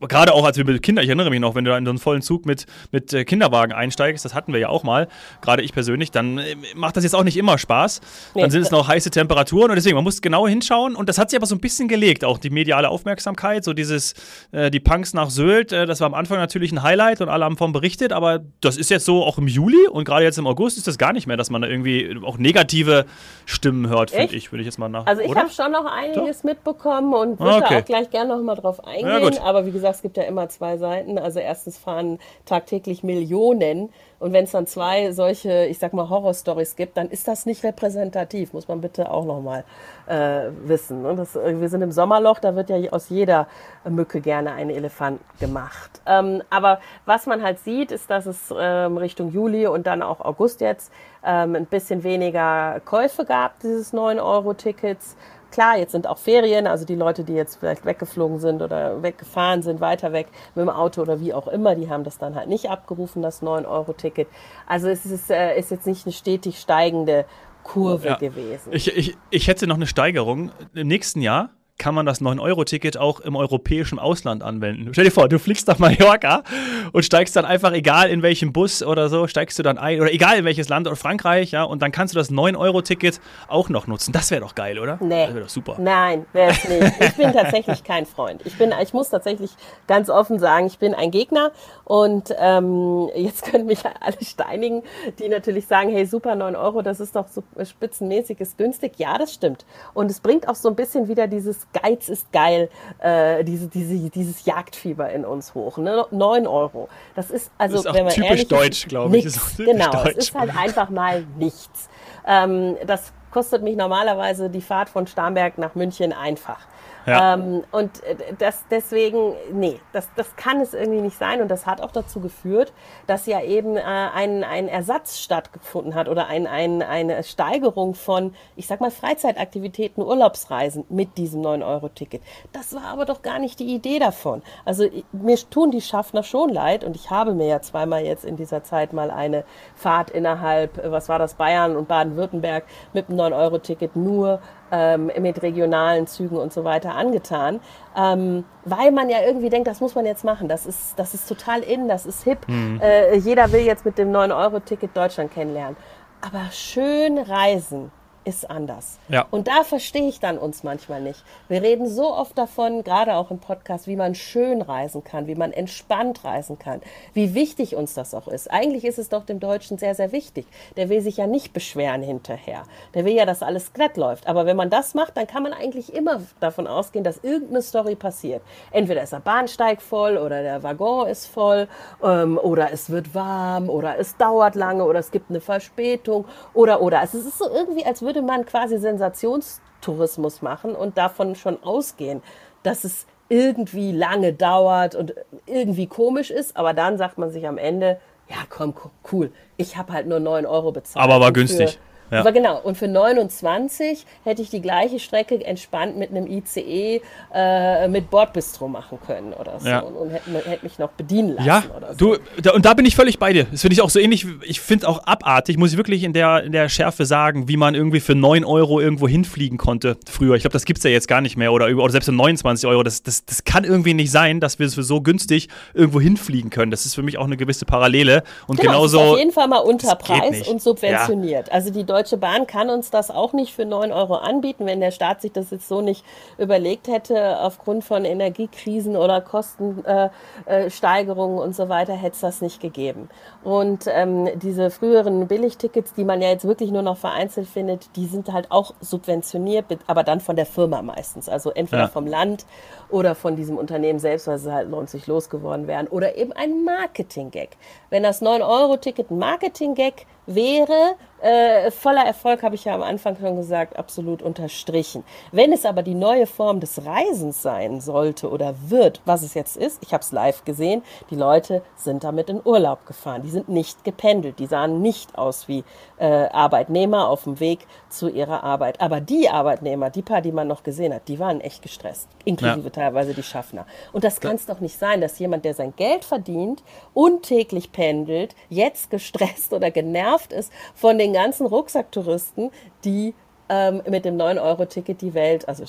gerade 0.00 0.34
auch 0.34 0.44
als 0.44 0.56
wir 0.56 0.64
mit 0.64 0.82
Kindern, 0.82 1.04
ich 1.04 1.08
erinnere 1.10 1.30
mich 1.30 1.38
noch, 1.38 1.54
wenn 1.54 1.64
du 1.64 1.70
da 1.70 1.78
in 1.78 1.84
so 1.84 1.90
einen 1.90 1.98
vollen 2.00 2.22
Zug 2.22 2.44
mit, 2.44 2.66
mit 2.90 3.12
äh, 3.12 3.24
Kinderwagen 3.24 3.72
einsteigst, 3.72 4.24
das 4.24 4.34
hatten 4.34 4.52
wir 4.52 4.58
ja 4.58 4.68
auch 4.68 4.82
mal, 4.82 5.06
gerade 5.42 5.62
ich 5.62 5.72
persönlich, 5.72 6.10
dann 6.10 6.38
äh, 6.38 6.56
macht 6.74 6.96
das 6.96 7.04
jetzt 7.04 7.14
auch 7.14 7.24
nicht 7.24 7.36
immer 7.36 7.56
Spaß. 7.56 8.00
Dann 8.34 8.44
nee. 8.44 8.50
sind 8.50 8.62
es 8.62 8.72
noch 8.72 8.88
heiße 8.88 9.10
Temperaturen 9.10 9.70
und 9.70 9.76
deswegen, 9.76 9.94
man 9.94 10.04
muss 10.04 10.22
genau 10.22 10.48
hinschauen 10.48 10.96
und 10.96 11.08
das 11.08 11.18
hat 11.18 11.30
sich 11.30 11.38
aber 11.38 11.46
so 11.46 11.54
ein 11.54 11.60
bisschen 11.60 11.86
gelegt, 11.86 12.24
auch 12.24 12.38
die 12.38 12.50
mediale 12.50 12.88
Aufmerksamkeit, 12.88 13.62
so 13.62 13.74
dieses, 13.74 14.14
äh, 14.50 14.72
die 14.72 14.80
Punks 14.80 15.14
nach 15.14 15.30
Sylt, 15.30 15.70
äh, 15.70 15.86
das 15.86 16.00
war 16.00 16.08
am 16.08 16.14
Anfang 16.14 16.38
natürlich 16.38 16.72
ein 16.72 16.82
Highlight 16.82 17.11
und 17.20 17.28
alle 17.28 17.44
haben 17.44 17.54
davon 17.54 17.72
berichtet, 17.72 18.12
aber 18.12 18.40
das 18.60 18.76
ist 18.76 18.90
jetzt 18.90 19.04
so 19.04 19.24
auch 19.24 19.38
im 19.38 19.46
Juli 19.46 19.86
und 19.88 20.04
gerade 20.04 20.24
jetzt 20.24 20.38
im 20.38 20.46
August 20.46 20.78
ist 20.78 20.86
das 20.86 20.98
gar 20.98 21.12
nicht 21.12 21.26
mehr, 21.26 21.36
dass 21.36 21.50
man 21.50 21.62
da 21.62 21.68
irgendwie 21.68 22.16
auch 22.24 22.38
negative 22.38 23.06
Stimmen 23.46 23.88
hört, 23.88 24.10
finde 24.10 24.34
ich, 24.34 24.52
würde 24.52 24.62
ich 24.62 24.66
jetzt 24.66 24.78
mal 24.78 24.88
nach. 24.88 25.06
Also 25.06 25.22
ich 25.22 25.34
habe 25.34 25.50
schon 25.50 25.72
noch 25.72 25.84
einiges 25.84 26.38
Doch? 26.38 26.44
mitbekommen 26.44 27.14
und 27.14 27.40
würde 27.40 27.64
okay. 27.64 27.78
auch 27.80 27.84
gleich 27.84 28.10
gerne 28.10 28.36
noch 28.36 28.42
mal 28.42 28.54
drauf 28.54 28.84
eingehen, 28.86 29.34
ja, 29.34 29.42
aber 29.42 29.66
wie 29.66 29.72
gesagt, 29.72 29.96
es 29.96 30.02
gibt 30.02 30.16
ja 30.16 30.24
immer 30.24 30.48
zwei 30.48 30.76
Seiten. 30.76 31.18
Also 31.18 31.38
erstens 31.38 31.78
fahren 31.78 32.18
tagtäglich 32.46 33.02
Millionen 33.02 33.90
und 34.22 34.32
wenn 34.32 34.44
es 34.44 34.52
dann 34.52 34.68
zwei 34.68 35.10
solche, 35.10 35.66
ich 35.66 35.80
sag 35.80 35.92
mal, 35.92 36.08
Horrorstories 36.08 36.76
gibt, 36.76 36.96
dann 36.96 37.10
ist 37.10 37.26
das 37.26 37.44
nicht 37.44 37.64
repräsentativ, 37.64 38.52
muss 38.52 38.68
man 38.68 38.80
bitte 38.80 39.10
auch 39.10 39.24
nochmal 39.24 39.64
äh, 40.06 40.50
wissen. 40.64 41.04
Und 41.04 41.16
das, 41.16 41.34
wir 41.34 41.68
sind 41.68 41.82
im 41.82 41.90
Sommerloch, 41.90 42.38
da 42.38 42.54
wird 42.54 42.70
ja 42.70 42.76
aus 42.92 43.08
jeder 43.08 43.48
Mücke 43.84 44.20
gerne 44.20 44.52
ein 44.52 44.70
Elefant 44.70 45.20
gemacht. 45.40 46.00
Ähm, 46.06 46.40
aber 46.50 46.78
was 47.04 47.26
man 47.26 47.42
halt 47.42 47.58
sieht, 47.58 47.90
ist, 47.90 48.10
dass 48.10 48.26
es 48.26 48.54
ähm, 48.56 48.96
Richtung 48.96 49.32
Juli 49.32 49.66
und 49.66 49.88
dann 49.88 50.02
auch 50.02 50.20
August 50.20 50.60
jetzt 50.60 50.92
ähm, 51.24 51.56
ein 51.56 51.66
bisschen 51.66 52.04
weniger 52.04 52.80
Käufe 52.84 53.24
gab, 53.24 53.58
dieses 53.58 53.92
9-Euro-Tickets. 53.92 55.16
Klar, 55.52 55.78
jetzt 55.78 55.92
sind 55.92 56.06
auch 56.06 56.18
Ferien, 56.18 56.66
also 56.66 56.84
die 56.84 56.94
Leute, 56.94 57.24
die 57.24 57.34
jetzt 57.34 57.56
vielleicht 57.56 57.84
weggeflogen 57.84 58.40
sind 58.40 58.62
oder 58.62 59.02
weggefahren 59.02 59.62
sind, 59.62 59.80
weiter 59.80 60.12
weg 60.12 60.26
mit 60.54 60.64
dem 60.64 60.70
Auto 60.70 61.02
oder 61.02 61.20
wie 61.20 61.34
auch 61.34 61.46
immer, 61.46 61.74
die 61.74 61.88
haben 61.88 62.04
das 62.04 62.18
dann 62.18 62.34
halt 62.34 62.48
nicht 62.48 62.70
abgerufen, 62.70 63.22
das 63.22 63.42
9-Euro-Ticket. 63.42 64.26
Also 64.66 64.88
es 64.88 65.06
ist, 65.06 65.30
äh, 65.30 65.58
ist 65.58 65.70
jetzt 65.70 65.86
nicht 65.86 66.06
eine 66.06 66.12
stetig 66.12 66.58
steigende 66.58 67.26
Kurve 67.62 68.08
ja. 68.08 68.16
gewesen. 68.16 68.72
Ich, 68.72 68.96
ich, 68.96 69.16
ich 69.30 69.46
hätte 69.46 69.66
noch 69.66 69.76
eine 69.76 69.86
Steigerung. 69.86 70.50
Im 70.74 70.88
nächsten 70.88 71.20
Jahr 71.20 71.50
kann 71.78 71.94
man 71.94 72.06
das 72.06 72.20
9-Euro-Ticket 72.20 72.96
auch 72.96 73.20
im 73.20 73.34
europäischen 73.34 73.98
Ausland 73.98 74.42
anwenden. 74.42 74.90
Stell 74.92 75.04
dir 75.04 75.10
vor, 75.10 75.28
du 75.28 75.38
fliegst 75.38 75.66
nach 75.66 75.78
Mallorca 75.78 76.44
und 76.92 77.04
steigst 77.04 77.34
dann 77.34 77.44
einfach, 77.44 77.72
egal 77.72 78.08
in 78.10 78.22
welchem 78.22 78.52
Bus 78.52 78.82
oder 78.82 79.08
so, 79.08 79.26
steigst 79.26 79.58
du 79.58 79.62
dann 79.62 79.78
ein, 79.78 80.00
oder 80.00 80.12
egal 80.12 80.38
in 80.38 80.44
welches 80.44 80.68
Land 80.68 80.86
oder 80.86 80.96
Frankreich, 80.96 81.50
ja, 81.50 81.64
und 81.64 81.82
dann 81.82 81.90
kannst 81.90 82.14
du 82.14 82.18
das 82.18 82.30
9-Euro-Ticket 82.30 83.20
auch 83.48 83.68
noch 83.68 83.86
nutzen. 83.86 84.12
Das 84.12 84.30
wäre 84.30 84.42
doch 84.42 84.54
geil, 84.54 84.78
oder? 84.78 84.98
Nee. 85.00 85.26
Das 85.26 85.34
wäre 85.34 85.44
doch 85.44 85.50
super. 85.50 85.76
Nein, 85.80 86.26
wäre 86.32 86.52
es 86.52 86.68
nicht. 86.68 86.92
Ich 87.00 87.14
bin 87.14 87.32
tatsächlich 87.32 87.82
kein 87.84 88.06
Freund. 88.06 88.42
Ich, 88.44 88.56
bin, 88.56 88.72
ich 88.80 88.92
muss 88.92 89.08
tatsächlich 89.08 89.50
ganz 89.88 90.08
offen 90.08 90.38
sagen, 90.38 90.66
ich 90.66 90.78
bin 90.78 90.94
ein 90.94 91.10
Gegner 91.10 91.50
und 91.84 92.34
ähm, 92.38 93.10
jetzt 93.16 93.44
können 93.44 93.66
mich 93.66 93.80
alle 93.84 94.16
steinigen, 94.22 94.82
die 95.18 95.28
natürlich 95.28 95.66
sagen, 95.66 95.90
hey, 95.90 96.06
super, 96.06 96.36
9 96.36 96.54
Euro, 96.54 96.82
das 96.82 97.00
ist 97.00 97.16
doch 97.16 97.26
so 97.28 97.42
spitzenmäßig, 97.64 98.40
ist 98.40 98.56
günstig. 98.56 98.92
Ja, 98.98 99.18
das 99.18 99.32
stimmt. 99.34 99.64
Und 99.94 100.10
es 100.10 100.20
bringt 100.20 100.48
auch 100.48 100.54
so 100.54 100.68
ein 100.68 100.76
bisschen 100.76 101.08
wieder 101.08 101.26
dieses 101.26 101.61
Geiz 101.72 102.08
ist 102.08 102.32
geil, 102.32 102.68
äh, 102.98 103.44
diese, 103.44 103.68
diese, 103.68 104.10
dieses 104.10 104.44
Jagdfieber 104.44 105.10
in 105.10 105.24
uns 105.24 105.54
hoch. 105.54 105.78
Ne? 105.78 106.06
9 106.10 106.46
Euro. 106.46 106.88
Das 107.14 107.30
ist 107.30 107.50
also, 107.58 107.76
das 107.76 107.86
ist 107.86 107.94
wenn 107.94 108.04
man 108.04 108.12
typisch 108.12 108.30
ehrlich 108.30 108.48
deutsch, 108.48 108.88
glaube 108.88 109.16
ich. 109.16 109.24
Ist 109.24 109.56
genau, 109.56 109.90
deutsch. 109.90 110.16
es 110.16 110.28
ist 110.28 110.34
halt 110.34 110.56
einfach 110.56 110.90
mal 110.90 111.24
nichts. 111.38 111.88
Ähm, 112.26 112.76
das 112.86 113.12
kostet 113.32 113.62
mich 113.62 113.76
normalerweise 113.76 114.50
die 114.50 114.60
Fahrt 114.60 114.88
von 114.88 115.06
Starnberg 115.06 115.58
nach 115.58 115.74
München 115.74 116.12
einfach. 116.12 116.60
Ja. 117.06 117.34
Ähm, 117.34 117.64
und 117.72 118.02
äh, 118.04 118.16
das 118.38 118.64
deswegen, 118.70 119.34
nee, 119.52 119.80
das, 119.92 120.08
das 120.16 120.36
kann 120.36 120.60
es 120.60 120.72
irgendwie 120.74 121.00
nicht 121.00 121.18
sein. 121.18 121.42
Und 121.42 121.48
das 121.50 121.66
hat 121.66 121.80
auch 121.80 121.90
dazu 121.90 122.20
geführt, 122.20 122.72
dass 123.06 123.26
ja 123.26 123.42
eben 123.42 123.76
äh, 123.76 123.80
ein, 123.80 124.44
ein 124.44 124.68
Ersatz 124.68 125.18
stattgefunden 125.18 125.94
hat 125.94 126.08
oder 126.08 126.28
ein, 126.28 126.46
ein, 126.46 126.82
eine 126.82 127.22
Steigerung 127.24 127.94
von, 127.94 128.34
ich 128.56 128.66
sag 128.66 128.80
mal, 128.80 128.90
Freizeitaktivitäten, 128.90 130.02
Urlaubsreisen 130.02 130.84
mit 130.88 131.18
diesem 131.18 131.42
9-Euro-Ticket. 131.42 132.22
Das 132.52 132.74
war 132.74 132.84
aber 132.84 133.04
doch 133.04 133.22
gar 133.22 133.38
nicht 133.38 133.58
die 133.58 133.74
Idee 133.74 133.98
davon. 133.98 134.42
Also 134.64 134.84
mir 135.10 135.36
tun 135.50 135.70
die 135.70 135.80
Schaffner 135.80 136.22
schon 136.22 136.50
leid 136.50 136.84
und 136.84 136.94
ich 136.94 137.10
habe 137.10 137.34
mir 137.34 137.46
ja 137.46 137.60
zweimal 137.60 138.04
jetzt 138.04 138.24
in 138.24 138.36
dieser 138.36 138.62
Zeit 138.62 138.92
mal 138.92 139.10
eine 139.10 139.44
Fahrt 139.74 140.10
innerhalb, 140.10 140.80
was 140.90 141.08
war 141.08 141.18
das, 141.18 141.34
Bayern 141.34 141.76
und 141.76 141.88
Baden-Württemberg 141.88 142.64
mit 142.92 143.08
9-Euro-Ticket 143.22 143.96
nur 143.96 144.40
ähm, 144.70 145.10
mit 145.20 145.42
regionalen 145.42 146.06
Zügen 146.06 146.36
und 146.36 146.52
so 146.52 146.64
weiter 146.64 146.94
angetan, 146.94 147.60
ähm, 147.96 148.44
weil 148.64 148.92
man 148.92 149.08
ja 149.08 149.18
irgendwie 149.26 149.50
denkt, 149.50 149.68
das 149.68 149.80
muss 149.80 149.94
man 149.94 150.06
jetzt 150.06 150.24
machen. 150.24 150.48
Das 150.48 150.66
ist, 150.66 150.98
das 150.98 151.14
ist 151.14 151.28
total 151.28 151.60
in, 151.60 151.88
das 151.88 152.06
ist 152.06 152.24
hip. 152.24 152.38
Mhm. 152.48 152.80
Äh, 152.80 153.16
jeder 153.16 153.52
will 153.52 153.60
jetzt 153.60 153.84
mit 153.84 153.98
dem 153.98 154.10
9-Euro-Ticket 154.12 154.96
Deutschland 154.96 155.32
kennenlernen. 155.32 155.76
Aber 156.20 156.50
schön 156.50 157.18
reisen 157.18 157.90
ist 158.24 158.48
anders. 158.50 158.98
Ja. 159.08 159.26
Und 159.30 159.48
da 159.48 159.64
verstehe 159.64 160.08
ich 160.08 160.20
dann 160.20 160.38
uns 160.38 160.62
manchmal 160.62 161.00
nicht. 161.00 161.22
Wir 161.48 161.62
reden 161.62 161.88
so 161.88 162.14
oft 162.14 162.36
davon, 162.36 162.84
gerade 162.84 163.14
auch 163.14 163.30
im 163.30 163.38
Podcast, 163.38 163.86
wie 163.86 163.96
man 163.96 164.14
schön 164.14 164.62
reisen 164.62 165.04
kann, 165.04 165.26
wie 165.26 165.34
man 165.34 165.52
entspannt 165.52 166.24
reisen 166.24 166.58
kann, 166.58 166.80
wie 167.14 167.34
wichtig 167.34 167.76
uns 167.76 167.94
das 167.94 168.14
auch 168.14 168.28
ist. 168.28 168.50
Eigentlich 168.50 168.84
ist 168.84 168.98
es 168.98 169.08
doch 169.08 169.24
dem 169.24 169.40
Deutschen 169.40 169.78
sehr, 169.78 169.94
sehr 169.94 170.12
wichtig. 170.12 170.46
Der 170.76 170.88
will 170.88 171.00
sich 171.00 171.16
ja 171.16 171.26
nicht 171.26 171.52
beschweren 171.52 172.02
hinterher. 172.02 172.64
Der 172.94 173.04
will 173.04 173.14
ja, 173.14 173.26
dass 173.26 173.42
alles 173.42 173.72
glatt 173.72 173.96
läuft. 173.96 174.26
Aber 174.26 174.46
wenn 174.46 174.56
man 174.56 174.70
das 174.70 174.94
macht, 174.94 175.16
dann 175.16 175.26
kann 175.26 175.42
man 175.42 175.52
eigentlich 175.52 175.94
immer 175.94 176.20
davon 176.40 176.66
ausgehen, 176.66 177.04
dass 177.04 177.18
irgendeine 177.22 177.62
Story 177.62 177.94
passiert. 177.94 178.42
Entweder 178.70 179.02
ist 179.02 179.12
der 179.12 179.20
Bahnsteig 179.20 179.82
voll 179.82 180.16
oder 180.16 180.42
der 180.42 180.62
Waggon 180.62 181.08
ist 181.08 181.26
voll 181.26 181.68
ähm, 182.02 182.38
oder 182.38 182.72
es 182.72 182.90
wird 182.90 183.14
warm 183.14 183.68
oder 183.68 183.98
es 183.98 184.16
dauert 184.16 184.54
lange 184.54 184.84
oder 184.84 184.98
es 184.98 185.10
gibt 185.10 185.30
eine 185.30 185.40
Verspätung 185.40 186.24
oder 186.54 186.80
oder. 186.82 187.00
Also 187.00 187.18
es 187.18 187.26
ist 187.26 187.38
so 187.38 187.48
irgendwie, 187.48 187.84
als 187.84 188.02
würde 188.02 188.11
würde 188.12 188.26
man 188.26 188.44
quasi 188.44 188.76
Sensationstourismus 188.76 190.42
machen 190.42 190.74
und 190.74 190.98
davon 190.98 191.34
schon 191.34 191.62
ausgehen, 191.62 192.22
dass 192.62 192.84
es 192.84 193.06
irgendwie 193.30 193.90
lange 193.90 194.34
dauert 194.34 194.94
und 194.94 195.14
irgendwie 195.46 195.86
komisch 195.86 196.30
ist, 196.30 196.54
aber 196.54 196.74
dann 196.74 196.98
sagt 196.98 197.16
man 197.16 197.30
sich 197.30 197.46
am 197.48 197.56
Ende, 197.56 197.98
ja 198.28 198.36
komm, 198.50 198.74
cool, 199.10 199.32
ich 199.56 199.78
habe 199.78 199.94
halt 199.94 200.06
nur 200.06 200.20
9 200.20 200.44
Euro 200.44 200.72
bezahlt. 200.72 201.02
Aber 201.02 201.20
war 201.20 201.32
günstig. 201.32 201.78
Ja. 202.12 202.20
Aber 202.20 202.32
genau, 202.32 202.60
und 202.60 202.76
für 202.76 202.88
29 202.88 204.04
hätte 204.24 204.42
ich 204.42 204.50
die 204.50 204.60
gleiche 204.60 204.98
Strecke 204.98 205.42
entspannt 205.42 205.96
mit 205.96 206.10
einem 206.10 206.26
ICE 206.26 207.00
äh, 207.34 207.88
mit 207.88 208.10
Bordbistro 208.10 208.68
machen 208.68 208.98
können 209.06 209.32
oder 209.32 209.58
so. 209.58 209.68
Ja. 209.68 209.80
Und, 209.80 209.94
und 209.94 210.10
hätte, 210.10 210.30
hätte, 210.44 210.62
mich 210.62 210.78
noch 210.78 210.90
bedienen 210.90 211.36
lassen 211.36 211.48
ja, 211.48 211.64
oder 211.74 211.94
so. 211.94 212.16
Du, 212.16 212.18
da, 212.42 212.52
und 212.52 212.66
da 212.66 212.74
bin 212.74 212.84
ich 212.84 212.94
völlig 212.96 213.18
bei 213.18 213.32
dir. 213.32 213.44
Das 213.50 213.62
finde 213.62 213.72
ich 213.72 213.80
auch 213.80 213.88
so 213.88 213.98
ähnlich. 213.98 214.26
Ich 214.42 214.60
finde 214.60 214.84
es 214.84 214.88
auch 214.88 215.06
abartig, 215.06 215.56
muss 215.56 215.72
ich 215.72 215.78
wirklich 215.78 216.04
in 216.04 216.12
der, 216.12 216.44
in 216.44 216.52
der 216.52 216.68
Schärfe 216.68 217.06
sagen, 217.06 217.48
wie 217.48 217.56
man 217.56 217.74
irgendwie 217.74 218.00
für 218.00 218.14
9 218.14 218.44
Euro 218.44 218.78
irgendwo 218.78 219.08
hinfliegen 219.08 219.56
konnte 219.56 219.96
früher. 220.06 220.34
Ich 220.34 220.42
glaube, 220.42 220.52
das 220.52 220.66
gibt 220.66 220.78
es 220.78 220.84
ja 220.84 220.90
jetzt 220.90 221.08
gar 221.08 221.22
nicht 221.22 221.38
mehr. 221.38 221.52
Oder, 221.52 221.74
oder 221.74 221.90
selbst 221.90 222.06
für 222.06 222.12
29 222.12 222.68
Euro. 222.68 222.82
Das, 222.82 223.02
das, 223.02 223.24
das 223.24 223.44
kann 223.44 223.64
irgendwie 223.64 223.94
nicht 223.94 224.10
sein, 224.10 224.38
dass 224.38 224.58
wir 224.58 224.68
für 224.68 224.82
so 224.82 225.00
günstig 225.00 225.48
irgendwo 225.72 226.00
hinfliegen 226.00 226.50
können. 226.50 226.70
Das 226.70 226.84
ist 226.84 226.94
für 226.94 227.02
mich 227.02 227.16
auch 227.16 227.24
eine 227.24 227.38
gewisse 227.38 227.64
Parallele. 227.64 228.22
Und 228.46 228.60
genau, 228.60 228.72
genauso. 228.72 228.98
Ist 228.98 229.10
auf 229.12 229.18
jeden 229.18 229.32
Fall 229.32 229.48
mal 229.48 229.58
unter 229.58 229.94
Preis 229.96 230.46
und 230.46 230.60
subventioniert. 230.60 231.48
Ja. 231.48 231.54
Also 231.54 231.70
die 231.70 231.84
Deutsche 231.84 232.01
Deutsche 232.02 232.16
Bahn 232.16 232.48
kann 232.48 232.68
uns 232.68 232.90
das 232.90 233.12
auch 233.12 233.32
nicht 233.32 233.54
für 233.54 233.64
9 233.64 233.92
Euro 233.92 234.16
anbieten, 234.16 234.66
wenn 234.66 234.80
der 234.80 234.90
Staat 234.90 235.22
sich 235.22 235.30
das 235.30 235.52
jetzt 235.52 235.68
so 235.68 235.82
nicht 235.82 236.04
überlegt 236.36 236.88
hätte, 236.88 237.38
aufgrund 237.38 237.84
von 237.84 238.04
Energiekrisen 238.04 238.96
oder 238.96 239.20
Kostensteigerungen 239.20 241.38
äh, 241.38 241.40
äh, 241.40 241.44
und 241.44 241.54
so 241.54 241.68
weiter, 241.68 241.92
hätte 241.92 242.14
es 242.14 242.20
das 242.20 242.40
nicht 242.40 242.60
gegeben. 242.60 243.08
Und 243.44 243.84
ähm, 243.86 244.28
diese 244.34 244.72
früheren 244.72 245.28
Billigtickets, 245.28 245.94
die 245.94 246.02
man 246.02 246.20
ja 246.20 246.30
jetzt 246.30 246.44
wirklich 246.44 246.72
nur 246.72 246.82
noch 246.82 246.96
vereinzelt 246.96 247.46
findet, 247.46 247.94
die 247.94 248.06
sind 248.06 248.32
halt 248.32 248.50
auch 248.50 248.74
subventioniert, 248.80 249.66
aber 249.86 250.02
dann 250.02 250.18
von 250.18 250.34
der 250.34 250.46
Firma 250.46 250.82
meistens. 250.82 251.28
Also 251.28 251.50
entweder 251.50 251.82
ja. 251.82 251.88
vom 251.88 252.08
Land 252.08 252.46
oder 252.88 253.14
von 253.14 253.36
diesem 253.36 253.56
Unternehmen 253.56 254.00
selbst, 254.00 254.26
weil 254.26 254.38
sie 254.38 254.52
halt 254.52 254.68
90 254.68 255.06
losgeworden 255.06 255.68
wären. 255.68 255.86
Oder 255.86 256.16
eben 256.16 256.32
ein 256.32 256.64
Marketing-Gag. 256.64 257.50
Wenn 257.90 258.02
das 258.02 258.22
9-Euro-Ticket 258.22 259.12
ein 259.12 259.18
Marketing-Gag 259.18 260.06
wäre, 260.26 260.96
äh, 261.22 261.70
voller 261.70 262.04
Erfolg, 262.04 262.42
habe 262.42 262.56
ich 262.56 262.64
ja 262.64 262.74
am 262.74 262.82
Anfang 262.82 263.16
schon 263.16 263.36
gesagt, 263.36 263.76
absolut 263.76 264.22
unterstrichen. 264.22 265.04
Wenn 265.30 265.52
es 265.52 265.64
aber 265.64 265.82
die 265.82 265.94
neue 265.94 266.26
Form 266.26 266.60
des 266.60 266.84
Reisens 266.84 267.42
sein 267.42 267.80
sollte 267.80 268.28
oder 268.28 268.54
wird, 268.66 269.00
was 269.04 269.22
es 269.22 269.34
jetzt 269.34 269.56
ist, 269.56 269.82
ich 269.82 269.94
habe 269.94 270.02
es 270.02 270.12
live 270.12 270.44
gesehen, 270.44 270.82
die 271.10 271.14
Leute 271.14 271.62
sind 271.76 272.02
damit 272.02 272.28
in 272.28 272.40
Urlaub 272.44 272.86
gefahren. 272.86 273.22
Die 273.22 273.30
sind 273.30 273.48
nicht 273.48 273.84
gependelt, 273.84 274.38
die 274.40 274.46
sahen 274.46 274.82
nicht 274.82 275.16
aus 275.16 275.46
wie 275.46 275.62
äh, 275.98 276.06
Arbeitnehmer 276.06 277.08
auf 277.08 277.24
dem 277.24 277.38
Weg 277.38 277.66
zu 277.88 278.08
ihrer 278.08 278.42
Arbeit. 278.42 278.80
Aber 278.80 279.00
die 279.00 279.28
Arbeitnehmer, 279.28 279.90
die 279.90 280.02
paar, 280.02 280.22
die 280.22 280.32
man 280.32 280.48
noch 280.48 280.64
gesehen 280.64 280.92
hat, 280.92 281.06
die 281.06 281.20
waren 281.20 281.40
echt 281.40 281.62
gestresst, 281.62 282.08
inklusive 282.24 282.64
ja. 282.64 282.70
teilweise 282.70 283.14
die 283.14 283.22
Schaffner. 283.22 283.66
Und 283.92 284.02
das 284.02 284.20
kann 284.20 284.34
es 284.34 284.46
doch 284.46 284.58
nicht 284.58 284.76
sein, 284.76 285.00
dass 285.00 285.18
jemand, 285.20 285.44
der 285.44 285.54
sein 285.54 285.74
Geld 285.76 286.04
verdient 286.04 286.64
und 286.94 287.22
täglich 287.22 287.70
pendelt, 287.70 288.34
jetzt 288.48 288.90
gestresst 288.90 289.52
oder 289.52 289.70
genervt 289.70 290.32
ist 290.32 290.52
von 290.74 290.98
den 290.98 291.11
ganzen 291.12 291.46
Rucksacktouristen, 291.46 292.50
die 292.84 293.14
ähm, 293.48 293.82
mit 293.88 294.04
dem 294.04 294.16
9-Euro-Ticket 294.16 295.00
die 295.02 295.14
Welt, 295.14 295.46
also 295.48 295.64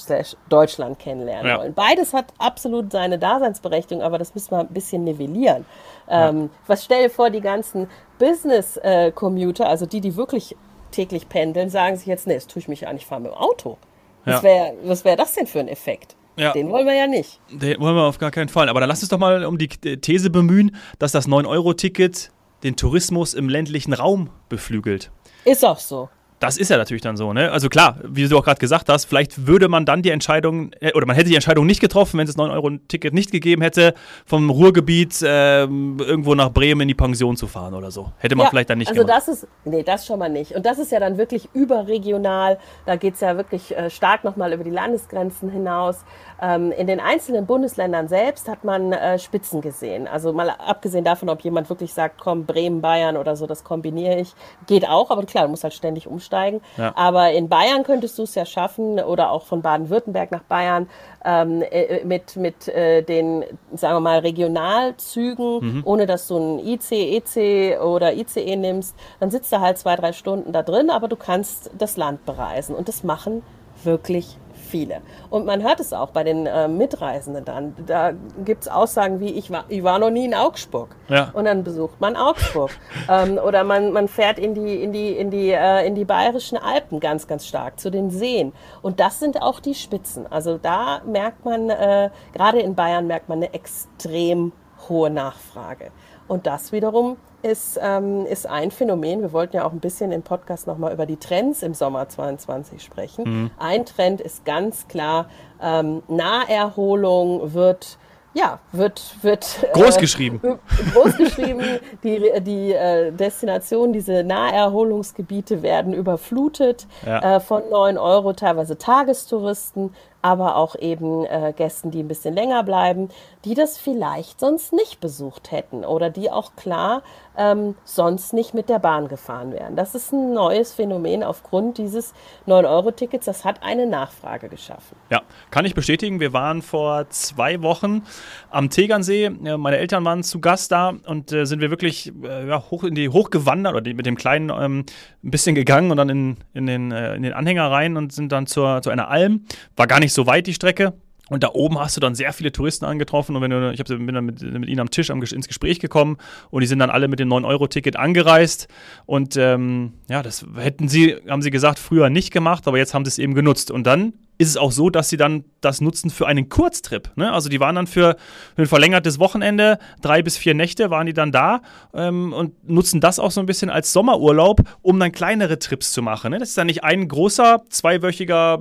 Deutschland 0.49 0.99
kennenlernen 0.99 1.47
ja. 1.47 1.57
wollen. 1.57 1.73
Beides 1.73 2.13
hat 2.13 2.27
absolut 2.37 2.91
seine 2.91 3.19
Daseinsberechtigung, 3.19 4.03
aber 4.03 4.17
das 4.17 4.33
müssen 4.35 4.51
wir 4.51 4.59
ein 4.59 4.67
bisschen 4.67 5.03
nivellieren. 5.03 5.65
Ähm, 6.07 6.43
ja. 6.43 6.49
Was 6.67 6.85
stell 6.85 7.03
dir 7.03 7.09
vor, 7.09 7.29
die 7.29 7.41
ganzen 7.41 7.89
Business-Commuter, 8.19 9.67
also 9.67 9.85
die, 9.85 9.99
die 9.99 10.15
wirklich 10.15 10.55
täglich 10.91 11.27
pendeln, 11.27 11.69
sagen 11.69 11.97
sich 11.97 12.05
jetzt, 12.05 12.27
nee, 12.27 12.35
das 12.35 12.47
tue 12.47 12.61
ich 12.61 12.67
mich 12.67 12.87
an, 12.87 12.95
ich 12.95 13.05
fahre 13.05 13.21
mit 13.21 13.31
dem 13.31 13.37
Auto. 13.37 13.77
Ja. 14.25 14.35
Was 14.35 14.43
wäre 14.43 14.73
wär 15.03 15.15
das 15.17 15.33
denn 15.33 15.47
für 15.47 15.59
ein 15.59 15.67
Effekt? 15.67 16.15
Ja. 16.37 16.53
Den 16.53 16.69
wollen 16.69 16.87
wir 16.87 16.95
ja 16.95 17.07
nicht. 17.07 17.39
Den 17.51 17.79
wollen 17.79 17.95
wir 17.95 18.03
auf 18.03 18.17
gar 18.17 18.31
keinen 18.31 18.49
Fall. 18.49 18.69
Aber 18.69 18.79
dann 18.79 18.89
lass 18.89 19.01
uns 19.01 19.09
doch 19.09 19.19
mal 19.19 19.45
um 19.45 19.57
die 19.57 19.67
These 19.67 20.29
bemühen, 20.29 20.75
dass 20.99 21.11
das 21.11 21.27
9-Euro-Ticket 21.27 22.31
den 22.63 22.75
Tourismus 22.75 23.33
im 23.33 23.49
ländlichen 23.49 23.93
Raum 23.93 24.29
beflügelt. 24.49 25.11
Ist 25.45 25.65
auch 25.65 25.79
so. 25.79 26.09
Das 26.43 26.57
ist 26.57 26.67
ja 26.67 26.75
natürlich 26.75 27.01
dann 27.01 27.15
so, 27.15 27.31
ne? 27.31 27.53
Also 27.53 27.69
klar, 27.69 27.95
wie 28.03 28.27
du 28.27 28.37
auch 28.37 28.43
gerade 28.43 28.59
gesagt 28.59 28.89
hast, 28.89 29.05
vielleicht 29.05 29.47
würde 29.47 29.69
man 29.69 29.85
dann 29.85 30.01
die 30.01 30.09
Entscheidung, 30.09 30.71
äh, 30.81 30.91
oder 30.91 31.05
man 31.05 31.15
hätte 31.15 31.29
die 31.29 31.35
Entscheidung 31.35 31.65
nicht 31.65 31.79
getroffen, 31.79 32.17
wenn 32.17 32.27
es 32.27 32.35
das 32.35 32.45
9-Euro-Ticket 32.45 33.13
nicht 33.13 33.31
gegeben 33.31 33.61
hätte, 33.61 33.93
vom 34.25 34.49
Ruhrgebiet 34.49 35.21
äh, 35.21 35.61
irgendwo 35.61 36.35
nach 36.35 36.51
Bremen 36.51 36.81
in 36.81 36.89
die 36.89 36.95
Pension 36.95 37.37
zu 37.37 37.47
fahren 37.47 37.73
oder 37.73 37.91
so. 37.91 38.11
Hätte 38.17 38.35
man 38.35 38.43
ja, 38.43 38.49
vielleicht 38.49 38.69
dann 38.69 38.79
nicht 38.79 38.89
Also 38.89 39.05
gemacht. 39.05 39.23
das 39.25 39.29
ist, 39.29 39.47
nee, 39.63 39.83
das 39.83 40.05
schon 40.05 40.19
mal 40.19 40.29
nicht. 40.29 40.53
Und 40.53 40.65
das 40.65 40.79
ist 40.79 40.91
ja 40.91 40.99
dann 40.99 41.17
wirklich 41.17 41.47
überregional. 41.53 42.59
Da 42.85 42.97
geht 42.97 43.13
es 43.13 43.21
ja 43.21 43.37
wirklich 43.37 43.73
äh, 43.77 43.89
stark 43.89 44.25
nochmal 44.25 44.51
über 44.51 44.65
die 44.65 44.69
Landesgrenzen 44.69 45.49
hinaus. 45.49 46.03
Ähm, 46.41 46.73
in 46.73 46.87
den 46.87 46.99
einzelnen 46.99 47.45
Bundesländern 47.45 48.09
selbst 48.09 48.49
hat 48.49 48.65
man 48.65 48.91
äh, 48.91 49.17
Spitzen 49.17 49.61
gesehen. 49.61 50.09
Also 50.09 50.33
mal 50.33 50.49
abgesehen 50.49 51.05
davon, 51.05 51.29
ob 51.29 51.39
jemand 51.39 51.69
wirklich 51.69 51.93
sagt, 51.93 52.19
komm, 52.19 52.45
Bremen, 52.45 52.81
Bayern 52.81 53.15
oder 53.15 53.37
so, 53.37 53.47
das 53.47 53.63
kombiniere 53.63 54.19
ich. 54.19 54.33
Geht 54.67 54.85
auch, 54.85 55.09
aber 55.09 55.23
klar, 55.23 55.45
du 55.45 55.51
musst 55.51 55.63
halt 55.63 55.73
ständig 55.73 56.05
umsteigen. 56.33 56.61
Ja. 56.77 56.93
Aber 56.95 57.31
in 57.31 57.49
Bayern 57.49 57.83
könntest 57.83 58.17
du 58.17 58.23
es 58.23 58.35
ja 58.35 58.45
schaffen 58.45 58.99
oder 58.99 59.31
auch 59.31 59.43
von 59.43 59.61
Baden-Württemberg 59.61 60.31
nach 60.31 60.43
Bayern 60.43 60.89
ähm, 61.23 61.63
äh, 61.69 62.03
mit, 62.03 62.35
mit 62.35 62.67
äh, 62.67 63.01
den, 63.01 63.43
sagen 63.73 63.95
wir 63.95 63.99
mal, 63.99 64.19
Regionalzügen, 64.19 65.59
mhm. 65.59 65.81
ohne 65.85 66.05
dass 66.05 66.27
du 66.27 66.37
ein 66.37 66.59
IC, 66.59 66.91
EC 66.91 67.81
oder 67.81 68.13
ICE 68.13 68.55
nimmst. 68.55 68.95
Dann 69.19 69.31
sitzt 69.31 69.51
du 69.51 69.59
halt 69.59 69.77
zwei, 69.77 69.95
drei 69.95 70.13
Stunden 70.13 70.51
da 70.51 70.63
drin, 70.63 70.89
aber 70.89 71.07
du 71.07 71.15
kannst 71.15 71.71
das 71.77 71.97
Land 71.97 72.25
bereisen. 72.25 72.75
Und 72.75 72.87
das 72.87 73.03
machen 73.03 73.43
wirklich 73.83 74.37
viele. 74.73 75.01
Und 75.29 75.45
man 75.45 75.61
hört 75.61 75.79
es 75.79 75.93
auch 75.93 76.09
bei 76.09 76.23
den 76.23 76.47
äh, 76.47 76.67
Mitreisenden 76.67 77.45
dann. 77.45 77.75
Da 77.85 78.13
gibt 78.43 78.63
es 78.63 78.67
Aussagen 78.67 79.19
wie, 79.19 79.29
ich 79.29 79.51
war, 79.51 79.65
ich 79.69 79.83
war 79.83 79.99
noch 79.99 80.09
nie 80.09 80.25
in 80.25 80.33
Augsburg. 80.33 80.95
Ja. 81.09 81.29
Und 81.33 81.45
dann 81.45 81.63
besucht 81.63 82.01
man 82.01 82.15
Augsburg. 82.15 82.71
ähm, 83.09 83.37
oder 83.37 83.63
man, 83.63 83.91
man 83.91 84.07
fährt 84.07 84.39
in 84.39 84.55
die, 84.55 84.81
in, 84.81 84.91
die, 84.91 85.11
in, 85.11 85.29
die, 85.29 85.51
äh, 85.51 85.85
in 85.85 85.93
die 85.93 86.05
bayerischen 86.05 86.57
Alpen 86.57 86.99
ganz, 86.99 87.27
ganz 87.27 87.45
stark, 87.45 87.79
zu 87.79 87.91
den 87.91 88.09
Seen. 88.09 88.51
Und 88.81 88.99
das 88.99 89.19
sind 89.19 89.43
auch 89.43 89.59
die 89.59 89.75
Spitzen. 89.75 90.25
Also 90.25 90.57
da 90.57 91.01
merkt 91.05 91.45
man, 91.45 91.69
äh, 91.69 92.09
gerade 92.33 92.59
in 92.59 92.73
Bayern 92.73 93.05
merkt 93.05 93.29
man 93.29 93.37
eine 93.37 93.53
extrem 93.53 94.53
hohe 94.89 95.11
Nachfrage. 95.11 95.91
Und 96.27 96.47
das 96.47 96.71
wiederum 96.71 97.17
ist, 97.41 97.79
ähm, 97.81 98.25
ist 98.25 98.47
ein 98.47 98.71
Phänomen. 98.71 99.21
Wir 99.21 99.33
wollten 99.33 99.57
ja 99.57 99.65
auch 99.65 99.73
ein 99.73 99.79
bisschen 99.79 100.11
im 100.11 100.23
Podcast 100.23 100.65
nochmal 100.65 100.93
über 100.93 101.05
die 101.05 101.17
Trends 101.17 101.61
im 101.61 101.73
Sommer 101.73 102.07
22 102.07 102.81
sprechen. 102.81 103.23
Mhm. 103.25 103.51
Ein 103.59 103.85
Trend 103.85 104.21
ist 104.21 104.45
ganz 104.45 104.87
klar, 104.87 105.27
ähm, 105.61 106.01
Naherholung 106.07 107.53
wird 107.53 107.97
ja, 108.35 108.59
wird, 108.71 109.15
wird 109.21 109.45
groß 109.73 109.97
geschrieben. 109.97 110.39
Äh, 110.43 110.91
groß 110.91 111.17
geschrieben. 111.17 111.61
die 112.03 112.31
die 112.41 112.73
äh, 112.73 113.11
Destinationen, 113.11 113.93
diese 113.93 114.23
Naherholungsgebiete 114.23 115.61
werden 115.61 115.93
überflutet 115.93 116.87
ja. 117.05 117.35
äh, 117.35 117.39
von 117.39 117.61
9 117.69 117.97
Euro, 117.97 118.33
teilweise 118.33 118.77
Tagestouristen, 118.77 119.93
aber 120.23 120.55
auch 120.55 120.75
eben 120.75 121.25
äh, 121.25 121.53
Gästen, 121.55 121.91
die 121.91 122.01
ein 122.01 122.07
bisschen 122.07 122.33
länger 122.33 122.63
bleiben, 122.63 123.09
die 123.45 123.55
das 123.55 123.77
vielleicht 123.77 124.39
sonst 124.39 124.73
nicht 124.73 124.99
besucht 124.99 125.51
hätten 125.51 125.83
oder 125.83 126.09
die 126.09 126.31
auch 126.31 126.55
klar 126.55 127.03
ähm, 127.37 127.75
sonst 127.83 128.33
nicht 128.33 128.53
mit 128.53 128.69
der 128.69 128.79
Bahn 128.79 129.07
gefahren 129.07 129.51
wären. 129.51 129.75
Das 129.75 129.95
ist 129.95 130.13
ein 130.13 130.33
neues 130.33 130.73
Phänomen 130.73 131.23
aufgrund 131.23 131.77
dieses 131.77 132.13
9-Euro-Tickets. 132.47 133.25
Das 133.25 133.43
hat 133.43 133.63
eine 133.63 133.87
Nachfrage 133.87 134.49
geschaffen. 134.49 134.95
Ja, 135.09 135.21
kann 135.51 135.65
ich 135.65 135.73
bestätigen. 135.73 136.19
Wir 136.19 136.33
waren 136.33 136.61
vor 136.61 137.09
zwei 137.09 137.61
Wochen 137.61 138.03
am 138.49 138.69
Tegernsee. 138.69 139.29
Meine 139.29 139.77
Eltern 139.77 140.05
waren 140.05 140.23
zu 140.23 140.39
Gast 140.39 140.71
da 140.71 140.93
und 141.05 141.31
äh, 141.31 141.45
sind 141.45 141.61
wir 141.61 141.69
wirklich 141.69 142.13
äh, 142.23 142.47
ja, 142.47 142.63
hoch 142.69 142.83
in 142.83 142.95
die 142.95 143.09
hochgewandert 143.09 143.75
oder 143.75 143.93
mit 143.93 144.05
dem 144.05 144.15
Kleinen 144.15 144.49
ähm, 144.49 144.85
ein 145.23 145.31
bisschen 145.31 145.55
gegangen 145.55 145.91
und 145.91 145.97
dann 145.97 146.09
in, 146.09 146.37
in, 146.53 146.67
den, 146.67 146.91
äh, 146.91 147.15
in 147.15 147.23
den 147.23 147.33
Anhänger 147.33 147.69
rein 147.71 147.97
und 147.97 148.13
sind 148.13 148.31
dann 148.31 148.47
zur, 148.47 148.81
zu 148.81 148.89
einer 148.89 149.09
Alm. 149.09 149.45
War 149.75 149.87
gar 149.87 149.99
nicht 149.99 150.13
so 150.13 150.27
weit 150.27 150.47
die 150.47 150.53
Strecke. 150.53 150.93
Und 151.29 151.41
da 151.41 151.49
oben 151.53 151.79
hast 151.79 151.95
du 151.95 152.01
dann 152.01 152.15
sehr 152.15 152.33
viele 152.33 152.51
Touristen 152.51 152.83
angetroffen 152.83 153.35
und 153.35 153.41
wenn 153.41 153.49
du, 153.49 153.71
ich 153.71 153.79
hab, 153.79 153.87
bin 153.87 154.07
dann 154.07 154.25
mit, 154.25 154.41
mit 154.41 154.67
ihnen 154.67 154.81
am 154.81 154.89
Tisch 154.89 155.09
am, 155.09 155.23
ins 155.23 155.47
Gespräch 155.47 155.79
gekommen 155.79 156.17
und 156.49 156.61
die 156.61 156.67
sind 156.67 156.79
dann 156.79 156.89
alle 156.89 157.07
mit 157.07 157.19
dem 157.19 157.29
9-Euro-Ticket 157.29 157.95
angereist. 157.95 158.67
Und 159.05 159.37
ähm, 159.37 159.93
ja, 160.09 160.21
das 160.21 160.45
hätten 160.57 160.89
sie, 160.89 161.15
haben 161.29 161.41
sie 161.41 161.49
gesagt, 161.49 161.79
früher 161.79 162.09
nicht 162.09 162.31
gemacht, 162.31 162.67
aber 162.67 162.77
jetzt 162.77 162.93
haben 162.93 163.05
sie 163.05 163.09
es 163.09 163.19
eben 163.19 163.35
genutzt. 163.35 163.71
Und 163.71 163.87
dann 163.87 164.13
ist 164.43 164.49
es 164.49 164.57
auch 164.57 164.73
so, 164.73 164.89
dass 164.89 165.07
sie 165.07 165.15
dann 165.15 165.45
das 165.61 165.79
nutzen 165.79 166.09
für 166.09 166.27
einen 166.27 166.49
Kurztrip. 166.49 167.11
Ne? 167.15 167.31
Also 167.31 167.47
die 167.47 167.61
waren 167.61 167.75
dann 167.75 167.87
für, 167.87 168.17
ein 168.57 168.65
verlängertes 168.65 169.17
Wochenende, 169.17 169.79
drei 170.01 170.21
bis 170.21 170.35
vier 170.35 170.53
Nächte 170.53 170.89
waren 170.89 171.07
die 171.07 171.13
dann 171.13 171.31
da 171.31 171.61
ähm, 171.93 172.33
und 172.33 172.69
nutzen 172.69 172.99
das 172.99 173.19
auch 173.19 173.31
so 173.31 173.39
ein 173.39 173.45
bisschen 173.45 173.69
als 173.69 173.93
Sommerurlaub, 173.93 174.61
um 174.81 174.99
dann 174.99 175.13
kleinere 175.13 175.59
Trips 175.59 175.93
zu 175.93 176.01
machen. 176.01 176.31
Ne? 176.31 176.39
Das 176.39 176.49
ist 176.49 176.57
dann 176.57 176.67
nicht 176.67 176.83
ein 176.83 177.07
großer, 177.07 177.63
zweiwöchiger 177.69 178.59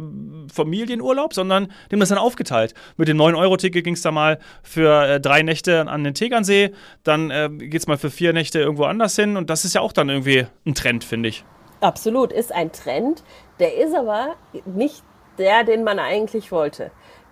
Familienurlaub, 0.53 1.35
sondern 1.35 1.65
haben 1.91 2.01
das 2.01 2.11
dann 2.11 2.19
aufgeteilt. 2.19 2.75
Mit 2.97 3.09
dem 3.09 3.19
9-Euro-Ticket 3.21 3.83
ging 3.83 3.95
es 3.95 4.03
da 4.03 4.13
mal 4.13 4.39
für 4.63 5.05
äh, 5.05 5.21
drei 5.21 5.43
Nächte 5.43 5.89
an 5.89 6.05
den 6.05 6.15
Tegernsee, 6.15 6.71
dann 7.03 7.31
äh, 7.31 7.51
geht 7.51 7.81
es 7.81 7.89
mal 7.89 7.99
für 7.99 8.11
vier 8.11 8.33
Nächte 8.33 8.61
irgendwo 8.61 8.85
anders 8.85 9.17
hin 9.17 9.37
und 9.37 9.51
das 9.51 9.65
ist 9.65 9.75
ja 9.75 9.81
auch 9.81 9.93
dann 9.93 10.09
irgendwie 10.09 10.47
ein 10.65 10.75
Trend, 10.75 11.03
finde 11.03 11.29
ich. 11.29 11.45
Absolut, 11.81 12.33
ist 12.33 12.53
ein 12.53 12.71
Trend. 12.71 13.25
Der 13.59 13.77
ist 13.77 13.95
aber 13.95 14.37
nicht 14.65 15.03
der, 15.39 15.65
den 15.65 15.85
man 15.85 15.99
eigentlich 15.99 16.53
wollte. 16.53 16.91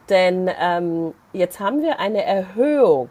Denn 0.09 0.50
ähm, 0.61 1.14
jetzt 1.33 1.61
haben 1.61 1.83
wir 1.83 2.00
eine 2.00 2.25
Erhöhung 2.25 3.11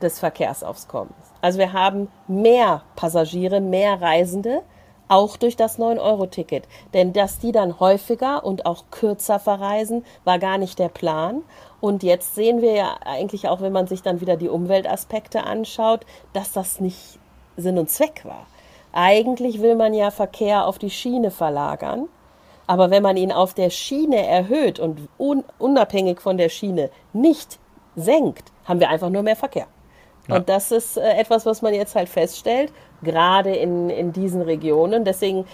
des 0.00 0.18
Verkehrsaufkommens. 0.18 1.32
Also 1.40 1.58
wir 1.58 1.72
haben 1.72 2.08
mehr 2.28 2.82
Passagiere, 2.96 3.60
mehr 3.60 4.00
Reisende, 4.00 4.62
auch 5.08 5.36
durch 5.36 5.56
das 5.56 5.78
9-Euro-Ticket. 5.78 6.68
Denn 6.94 7.12
dass 7.12 7.40
die 7.40 7.50
dann 7.52 7.80
häufiger 7.80 8.44
und 8.44 8.64
auch 8.64 8.84
kürzer 8.90 9.40
verreisen, 9.40 10.04
war 10.24 10.38
gar 10.38 10.56
nicht 10.56 10.78
der 10.78 10.88
Plan. 10.88 11.42
Und 11.80 12.02
jetzt 12.02 12.36
sehen 12.36 12.62
wir 12.62 12.72
ja 12.72 12.96
eigentlich 13.04 13.48
auch, 13.48 13.60
wenn 13.60 13.72
man 13.72 13.88
sich 13.88 14.02
dann 14.02 14.20
wieder 14.20 14.36
die 14.36 14.48
Umweltaspekte 14.48 15.44
anschaut, 15.44 16.06
dass 16.32 16.52
das 16.52 16.80
nicht 16.80 17.18
Sinn 17.56 17.78
und 17.78 17.90
Zweck 17.90 18.24
war. 18.24 18.46
Eigentlich 18.92 19.60
will 19.60 19.74
man 19.74 19.94
ja 19.94 20.10
Verkehr 20.10 20.66
auf 20.66 20.78
die 20.78 20.90
Schiene 20.90 21.30
verlagern. 21.30 22.08
Aber 22.70 22.92
wenn 22.92 23.02
man 23.02 23.16
ihn 23.16 23.32
auf 23.32 23.52
der 23.52 23.68
Schiene 23.68 24.24
erhöht 24.24 24.78
und 24.78 25.08
un 25.18 25.42
unabhängig 25.58 26.20
von 26.20 26.38
der 26.38 26.48
Schiene 26.48 26.90
nicht 27.12 27.58
senkt, 27.96 28.52
haben 28.64 28.78
wir 28.78 28.90
einfach 28.90 29.10
nur 29.10 29.24
mehr 29.24 29.34
Verkehr. 29.34 29.66
Ja. 30.28 30.36
Und 30.36 30.48
das 30.48 30.70
ist 30.70 30.96
äh, 30.96 31.14
etwas, 31.16 31.46
was 31.46 31.62
man 31.62 31.74
jetzt 31.74 31.96
halt 31.96 32.08
feststellt, 32.08 32.72
gerade 33.02 33.56
in, 33.56 33.90
in 33.90 34.12
diesen 34.12 34.40
Regionen. 34.40 35.04
Deswegen 35.04 35.46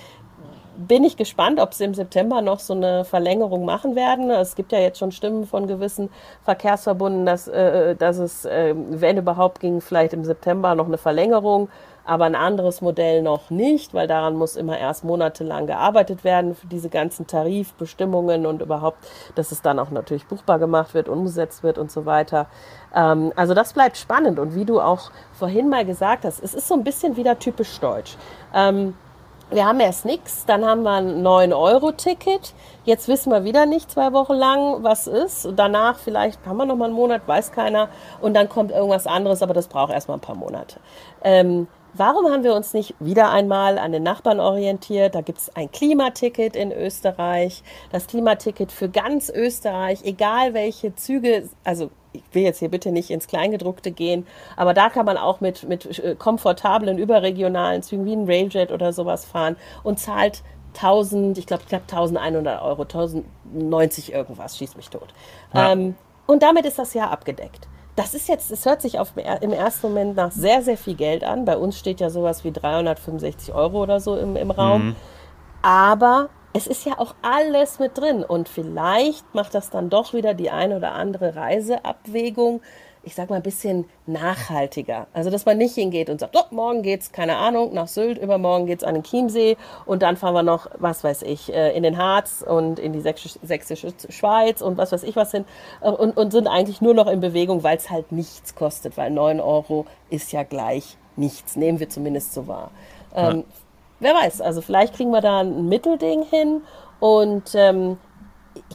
bin 0.76 1.04
ich 1.04 1.16
gespannt, 1.16 1.58
ob 1.58 1.72
sie 1.72 1.84
im 1.84 1.94
September 1.94 2.42
noch 2.42 2.60
so 2.60 2.74
eine 2.74 3.06
Verlängerung 3.06 3.64
machen 3.64 3.96
werden. 3.96 4.28
Es 4.30 4.54
gibt 4.54 4.70
ja 4.72 4.78
jetzt 4.78 4.98
schon 4.98 5.10
Stimmen 5.10 5.46
von 5.46 5.66
gewissen 5.66 6.10
Verkehrsverbunden, 6.44 7.24
dass, 7.24 7.48
äh, 7.48 7.96
dass 7.96 8.18
es, 8.18 8.44
äh, 8.44 8.74
wenn 8.76 9.16
überhaupt 9.16 9.60
ging, 9.60 9.80
vielleicht 9.80 10.12
im 10.12 10.26
September 10.26 10.74
noch 10.74 10.86
eine 10.86 10.98
Verlängerung 10.98 11.70
aber 12.06 12.24
ein 12.24 12.34
anderes 12.34 12.80
Modell 12.80 13.22
noch 13.22 13.50
nicht, 13.50 13.92
weil 13.92 14.06
daran 14.06 14.36
muss 14.36 14.56
immer 14.56 14.78
erst 14.78 15.04
monatelang 15.04 15.66
gearbeitet 15.66 16.24
werden 16.24 16.54
für 16.54 16.66
diese 16.66 16.88
ganzen 16.88 17.26
Tarifbestimmungen 17.26 18.46
und 18.46 18.62
überhaupt, 18.62 18.98
dass 19.34 19.52
es 19.52 19.60
dann 19.62 19.78
auch 19.78 19.90
natürlich 19.90 20.26
buchbar 20.26 20.58
gemacht 20.58 20.94
wird, 20.94 21.08
umgesetzt 21.08 21.62
wird 21.62 21.78
und 21.78 21.90
so 21.90 22.06
weiter. 22.06 22.46
Ähm, 22.94 23.32
also 23.36 23.54
das 23.54 23.72
bleibt 23.72 23.96
spannend 23.96 24.38
und 24.38 24.54
wie 24.54 24.64
du 24.64 24.80
auch 24.80 25.10
vorhin 25.32 25.68
mal 25.68 25.84
gesagt 25.84 26.24
hast, 26.24 26.42
es 26.42 26.54
ist 26.54 26.68
so 26.68 26.74
ein 26.74 26.84
bisschen 26.84 27.16
wieder 27.16 27.38
typisch 27.38 27.78
deutsch. 27.80 28.16
Ähm, 28.54 28.94
wir 29.50 29.64
haben 29.64 29.78
erst 29.78 30.04
nichts, 30.04 30.44
dann 30.44 30.64
haben 30.64 30.82
wir 30.82 30.94
ein 30.94 31.22
9-Euro-Ticket. 31.24 32.52
Jetzt 32.84 33.06
wissen 33.06 33.30
wir 33.30 33.44
wieder 33.44 33.64
nicht 33.64 33.92
zwei 33.92 34.12
Wochen 34.12 34.34
lang, 34.34 34.82
was 34.82 35.06
ist. 35.06 35.48
Danach 35.54 36.00
vielleicht 36.00 36.44
haben 36.46 36.56
wir 36.56 36.66
noch 36.66 36.74
mal 36.74 36.86
einen 36.86 36.94
Monat, 36.94 37.22
weiß 37.26 37.52
keiner. 37.52 37.88
Und 38.20 38.34
dann 38.34 38.48
kommt 38.48 38.72
irgendwas 38.72 39.06
anderes, 39.06 39.42
aber 39.42 39.54
das 39.54 39.68
braucht 39.68 39.92
erstmal 39.92 40.16
ein 40.16 40.20
paar 40.20 40.34
Monate. 40.34 40.80
Ähm, 41.22 41.68
warum 41.96 42.30
haben 42.30 42.44
wir 42.44 42.54
uns 42.54 42.74
nicht 42.74 42.94
wieder 43.00 43.30
einmal 43.30 43.78
an 43.78 43.92
den 43.92 44.02
Nachbarn 44.02 44.40
orientiert? 44.40 45.14
Da 45.14 45.20
gibt 45.20 45.38
es 45.38 45.54
ein 45.56 45.70
Klimaticket 45.70 46.56
in 46.56 46.72
Österreich. 46.72 47.62
Das 47.90 48.06
Klimaticket 48.06 48.72
für 48.72 48.88
ganz 48.88 49.30
Österreich, 49.30 50.04
egal 50.04 50.54
welche 50.54 50.94
Züge, 50.94 51.48
also 51.64 51.90
ich 52.12 52.22
will 52.32 52.42
jetzt 52.42 52.58
hier 52.60 52.70
bitte 52.70 52.92
nicht 52.92 53.10
ins 53.10 53.26
Kleingedruckte 53.26 53.90
gehen, 53.90 54.26
aber 54.56 54.74
da 54.74 54.88
kann 54.88 55.06
man 55.06 55.18
auch 55.18 55.40
mit, 55.40 55.68
mit 55.68 55.98
äh, 55.98 56.14
komfortablen 56.14 56.98
überregionalen 56.98 57.82
Zügen 57.82 58.06
wie 58.06 58.14
ein 58.14 58.26
Railjet 58.26 58.72
oder 58.72 58.92
sowas 58.92 59.24
fahren 59.24 59.56
und 59.82 59.98
zahlt 59.98 60.42
1000, 60.74 61.38
ich 61.38 61.46
glaube 61.46 61.64
knapp 61.68 61.82
1100 61.82 62.62
Euro, 62.62 62.82
1090 62.82 64.12
irgendwas, 64.12 64.56
schießt 64.58 64.76
mich 64.76 64.90
tot. 64.90 65.08
Ja. 65.54 65.72
Ähm, 65.72 65.94
und 66.26 66.42
damit 66.42 66.66
ist 66.66 66.78
das 66.78 66.94
Jahr 66.94 67.10
abgedeckt. 67.10 67.68
Das 67.96 68.12
ist 68.12 68.28
jetzt, 68.28 68.50
es 68.50 68.66
hört 68.66 68.82
sich 68.82 68.98
auf, 68.98 69.14
im 69.40 69.52
ersten 69.52 69.88
Moment 69.88 70.16
nach 70.16 70.30
sehr, 70.30 70.62
sehr 70.62 70.76
viel 70.76 70.94
Geld 70.94 71.24
an. 71.24 71.46
Bei 71.46 71.56
uns 71.56 71.78
steht 71.78 71.98
ja 71.98 72.10
sowas 72.10 72.44
wie 72.44 72.52
365 72.52 73.54
Euro 73.54 73.82
oder 73.82 74.00
so 74.00 74.16
im, 74.16 74.36
im 74.36 74.50
Raum. 74.50 74.88
Mhm. 74.88 74.96
Aber 75.62 76.28
es 76.52 76.66
ist 76.66 76.86
ja 76.86 76.98
auch 76.98 77.14
alles 77.22 77.78
mit 77.78 77.98
drin 77.98 78.22
und 78.22 78.48
vielleicht 78.48 79.34
macht 79.34 79.54
das 79.54 79.70
dann 79.70 79.90
doch 79.90 80.14
wieder 80.14 80.32
die 80.32 80.50
eine 80.50 80.76
oder 80.76 80.92
andere 80.92 81.36
Reiseabwägung, 81.36 82.62
ich 83.06 83.14
sag 83.14 83.30
mal, 83.30 83.36
ein 83.36 83.42
bisschen 83.42 83.86
nachhaltiger. 84.06 85.06
Also, 85.14 85.30
dass 85.30 85.46
man 85.46 85.56
nicht 85.56 85.74
hingeht 85.74 86.10
und 86.10 86.20
sagt, 86.20 86.36
oh, 86.36 86.54
morgen 86.54 86.82
geht's, 86.82 87.12
keine 87.12 87.36
Ahnung, 87.36 87.72
nach 87.72 87.88
Sylt, 87.88 88.18
übermorgen 88.18 88.66
geht's 88.66 88.84
an 88.84 88.94
den 88.94 89.04
Chiemsee 89.04 89.56
und 89.86 90.02
dann 90.02 90.16
fahren 90.16 90.34
wir 90.34 90.42
noch, 90.42 90.68
was 90.78 91.04
weiß 91.04 91.22
ich, 91.22 91.54
äh, 91.54 91.74
in 91.76 91.82
den 91.82 91.96
Harz 91.96 92.44
und 92.46 92.78
in 92.78 92.92
die 92.92 93.00
sächsische 93.00 93.92
Schweiz 94.10 94.60
und 94.60 94.76
was 94.76 94.92
weiß 94.92 95.04
ich 95.04 95.16
was 95.16 95.30
hin 95.30 95.44
äh, 95.80 95.88
und, 95.88 96.16
und 96.16 96.32
sind 96.32 96.48
eigentlich 96.48 96.82
nur 96.82 96.92
noch 96.92 97.06
in 97.06 97.20
Bewegung, 97.20 97.62
weil 97.62 97.78
es 97.78 97.90
halt 97.90 98.12
nichts 98.12 98.54
kostet, 98.54 98.96
weil 98.96 99.10
9 99.10 99.40
Euro 99.40 99.86
ist 100.10 100.32
ja 100.32 100.42
gleich 100.42 100.98
nichts, 101.16 101.56
nehmen 101.56 101.80
wir 101.80 101.88
zumindest 101.88 102.34
so 102.34 102.46
wahr. 102.46 102.70
Ähm, 103.14 103.38
ja 103.38 103.44
wer 104.00 104.14
weiß, 104.14 104.40
also 104.40 104.60
vielleicht 104.60 104.94
kriegen 104.94 105.10
wir 105.10 105.20
da 105.20 105.40
ein 105.40 105.68
Mittelding 105.68 106.22
hin. 106.22 106.62
Und 106.98 107.54
ähm, 107.54 107.98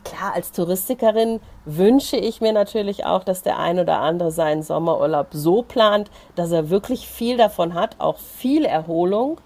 klar, 0.03 0.33
als 0.33 0.51
Touristikerin 0.51 1.39
wünsche 1.65 2.17
ich 2.17 2.41
mir 2.41 2.53
natürlich 2.53 3.05
auch, 3.05 3.23
dass 3.23 3.43
der 3.43 3.59
ein 3.59 3.79
oder 3.79 4.00
andere 4.00 4.31
seinen 4.31 4.63
Sommerurlaub 4.63 5.27
so 5.31 5.61
plant, 5.61 6.09
dass 6.35 6.51
er 6.51 6.69
wirklich 6.69 7.07
viel 7.07 7.38
davon 7.38 7.73
hat, 7.73 7.95
auch 8.00 8.17
viel 8.17 8.65
Erholung 8.65 9.39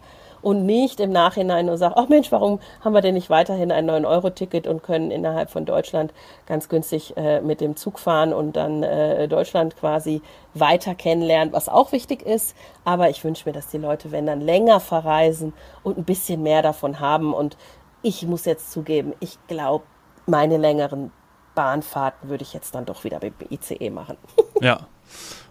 und 0.45 0.63
nicht 0.63 0.99
im 0.99 1.09
Nachhinein 1.09 1.65
nur 1.65 1.77
sagt, 1.79 1.97
ach 1.97 2.07
Mensch, 2.07 2.31
warum 2.31 2.59
haben 2.81 2.93
wir 2.93 3.01
denn 3.01 3.15
nicht 3.15 3.31
weiterhin 3.31 3.71
ein 3.71 3.89
9-Euro-Ticket 3.89 4.67
und 4.67 4.83
können 4.83 5.09
innerhalb 5.09 5.49
von 5.49 5.65
Deutschland 5.65 6.13
ganz 6.45 6.69
günstig 6.69 7.17
äh, 7.17 7.41
mit 7.41 7.61
dem 7.61 7.75
Zug 7.75 7.97
fahren 7.97 8.31
und 8.31 8.55
dann 8.55 8.83
äh, 8.83 9.27
Deutschland 9.27 9.75
quasi 9.75 10.21
weiter 10.53 10.93
kennenlernen, 10.93 11.51
was 11.51 11.67
auch 11.67 11.91
wichtig 11.91 12.21
ist. 12.21 12.55
Aber 12.83 13.09
ich 13.09 13.23
wünsche 13.23 13.49
mir, 13.49 13.53
dass 13.53 13.69
die 13.69 13.79
Leute, 13.79 14.11
wenn 14.11 14.27
dann 14.27 14.39
länger 14.39 14.79
verreisen 14.79 15.51
und 15.81 15.97
ein 15.97 16.03
bisschen 16.03 16.43
mehr 16.43 16.61
davon 16.61 16.99
haben. 16.99 17.33
Und 17.33 17.57
ich 18.03 18.27
muss 18.27 18.45
jetzt 18.45 18.71
zugeben, 18.71 19.13
ich 19.19 19.39
glaube, 19.47 19.85
meine 20.25 20.57
längeren 20.57 21.11
Bahnfahrten 21.55 22.29
würde 22.29 22.43
ich 22.43 22.53
jetzt 22.53 22.75
dann 22.75 22.85
doch 22.85 23.03
wieder 23.03 23.19
mit 23.21 23.39
dem 23.41 23.47
ICE 23.51 23.89
machen. 23.89 24.17
Ja. 24.61 24.87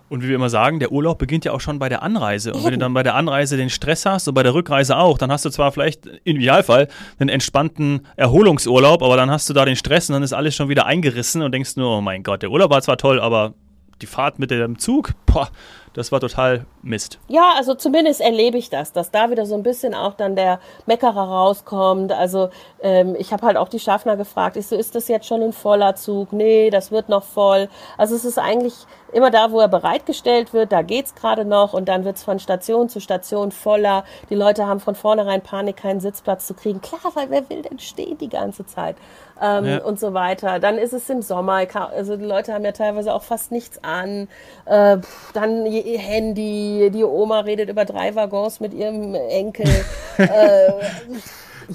Und 0.09 0.23
wie 0.23 0.29
wir 0.29 0.35
immer 0.35 0.51
sagen, 0.51 0.81
der 0.81 0.93
Urlaub 0.93 1.19
beginnt 1.19 1.45
ja 1.45 1.53
auch 1.53 1.61
schon 1.61 1.79
bei 1.79 1.89
der 1.89 2.03
Anreise. 2.03 2.53
Und 2.53 2.65
wenn 2.65 2.73
du 2.73 2.79
dann 2.79 2.95
bei 2.95 3.03
der 3.03 3.15
Anreise 3.15 3.57
den 3.57 3.71
Stress 3.71 4.07
hast 4.07 4.29
und 4.29 4.35
bei 4.35 4.43
der 4.43 4.55
Rückreise 4.55 4.97
auch, 4.97 5.19
dann 5.19 5.31
hast 5.33 5.45
du 5.45 5.51
zwar 5.51 5.73
vielleicht 5.73 6.07
im 6.25 6.37
Idealfall 6.37 6.89
einen 7.19 7.31
entspannten 7.31 8.07
Erholungsurlaub, 8.17 9.03
aber 9.03 9.17
dann 9.17 9.31
hast 9.31 9.49
du 9.49 9.55
da 9.55 9.65
den 9.65 9.77
Stress 9.77 10.09
und 10.09 10.15
dann 10.15 10.23
ist 10.23 10.33
alles 10.33 10.55
schon 10.55 10.69
wieder 10.69 10.87
eingerissen 10.87 11.43
und 11.43 11.53
denkst 11.53 11.77
nur, 11.77 11.99
oh 11.99 12.01
mein 12.01 12.23
Gott, 12.23 12.43
der 12.43 12.51
Urlaub 12.51 12.71
war 12.71 12.83
zwar 12.83 12.97
toll, 12.97 13.21
aber 13.21 13.55
die 14.03 14.07
Fahrt 14.07 14.39
mit 14.39 14.51
dem 14.51 14.79
Zug, 14.79 15.13
boah, 15.27 15.49
das 15.95 16.13
war 16.13 16.21
total 16.21 16.67
Mist. 16.83 17.19
Ja, 17.29 17.53
also 17.57 17.75
zumindest 17.75 18.21
erlebe 18.21 18.59
ich 18.59 18.69
das, 18.69 18.93
dass 18.93 19.11
da 19.11 19.31
wieder 19.31 19.47
so 19.47 19.55
ein 19.55 19.63
bisschen 19.63 19.95
auch 19.95 20.15
dann 20.15 20.37
der 20.37 20.61
Meckerer 20.87 21.29
rauskommt. 21.29 22.13
Also 22.13 22.51
ähm, 22.83 23.17
ich 23.19 23.33
habe 23.33 23.47
halt 23.47 23.57
auch 23.57 23.69
die 23.69 23.79
Schaffner 23.79 24.17
gefragt, 24.17 24.57
ich 24.57 24.67
so, 24.67 24.77
ist 24.77 24.95
das 24.95 25.09
jetzt 25.09 25.27
schon 25.27 25.43
ein 25.43 25.53
voller 25.53 25.95
Zug? 25.95 26.33
Nee, 26.33 26.71
das 26.71 26.91
wird 26.91 27.09
noch 27.09 27.23
voll. 27.23 27.69
Also 27.97 28.15
es 28.17 28.25
ist 28.25 28.39
eigentlich 28.39 28.75
immer 29.13 29.31
da, 29.31 29.53
wo 29.53 29.61
er 29.61 29.69
bereitgestellt 29.69 30.53
wird, 30.53 30.73
da 30.73 30.83
geht's 30.83 31.15
gerade 31.15 31.45
noch 31.45 31.73
und 31.73 31.89
dann 31.89 32.05
wird's 32.05 32.25
von 32.25 32.41
Station 32.41 32.89
zu 32.89 33.01
Station 33.01 33.53
voller. 33.53 34.05
Die 34.29 34.35
Leute 34.35 34.67
haben 34.67 34.81
von 34.81 34.97
vornherein 34.97 35.41
Panik, 35.41 35.77
keinen 35.77 36.01
Sitzplatz 36.01 36.47
zu 36.47 36.55
kriegen. 36.55 36.81
Klar, 36.81 37.13
weil 37.15 37.31
wer 37.31 37.49
will 37.49 37.63
denn 37.63 37.79
stehen 37.79 38.19
die 38.19 38.29
ganze 38.29 38.67
Zeit? 38.67 38.97
Ähm, 39.41 39.65
ja. 39.65 39.79
Und 39.79 39.99
so 39.99 40.15
weiter. 40.15 40.61
Dann 40.61 40.79
ist 40.79 40.93
es 40.93 41.11
im 41.11 41.23
Sommer, 41.23 41.67
also 41.93 42.17
die 42.17 42.25
Leute 42.25 42.53
haben 42.53 42.65
ja 42.65 42.73
teilweise 42.73 43.13
auch 43.13 43.23
fast 43.23 43.51
nichts 43.51 43.83
an. 43.83 44.29
Äh, 44.65 44.99
dann 45.33 45.67
Handy, 45.67 46.91
die 46.93 47.05
Oma 47.05 47.41
redet 47.41 47.69
über 47.69 47.85
drei 47.85 48.15
Waggons 48.15 48.61
mit 48.61 48.75
ihrem 48.75 49.15
Enkel. 49.15 49.67
äh, 50.19 50.73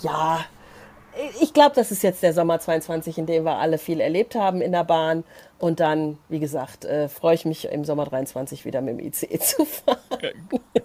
ja, 0.02 0.40
ich 1.42 1.54
glaube, 1.54 1.76
das 1.76 1.92
ist 1.92 2.04
jetzt 2.04 2.24
der 2.24 2.34
Sommer 2.34 2.60
22, 2.60 3.18
in 3.18 3.26
dem 3.26 3.44
wir 3.44 3.58
alle 3.58 3.78
viel 3.78 4.00
erlebt 4.00 4.36
haben 4.36 4.62
in 4.62 4.72
der 4.72 4.84
Bahn. 4.84 5.24
Und 5.58 5.82
dann, 5.82 6.18
wie 6.30 6.40
gesagt, 6.40 6.86
äh, 6.86 7.10
freue 7.10 7.36
ich 7.36 7.44
mich 7.44 7.66
im 7.66 7.84
Sommer 7.84 8.06
23 8.06 8.64
wieder 8.64 8.80
mit 8.80 8.98
dem 8.98 9.06
ICE 9.06 9.40
zu 9.40 9.66
fahren. 9.66 9.98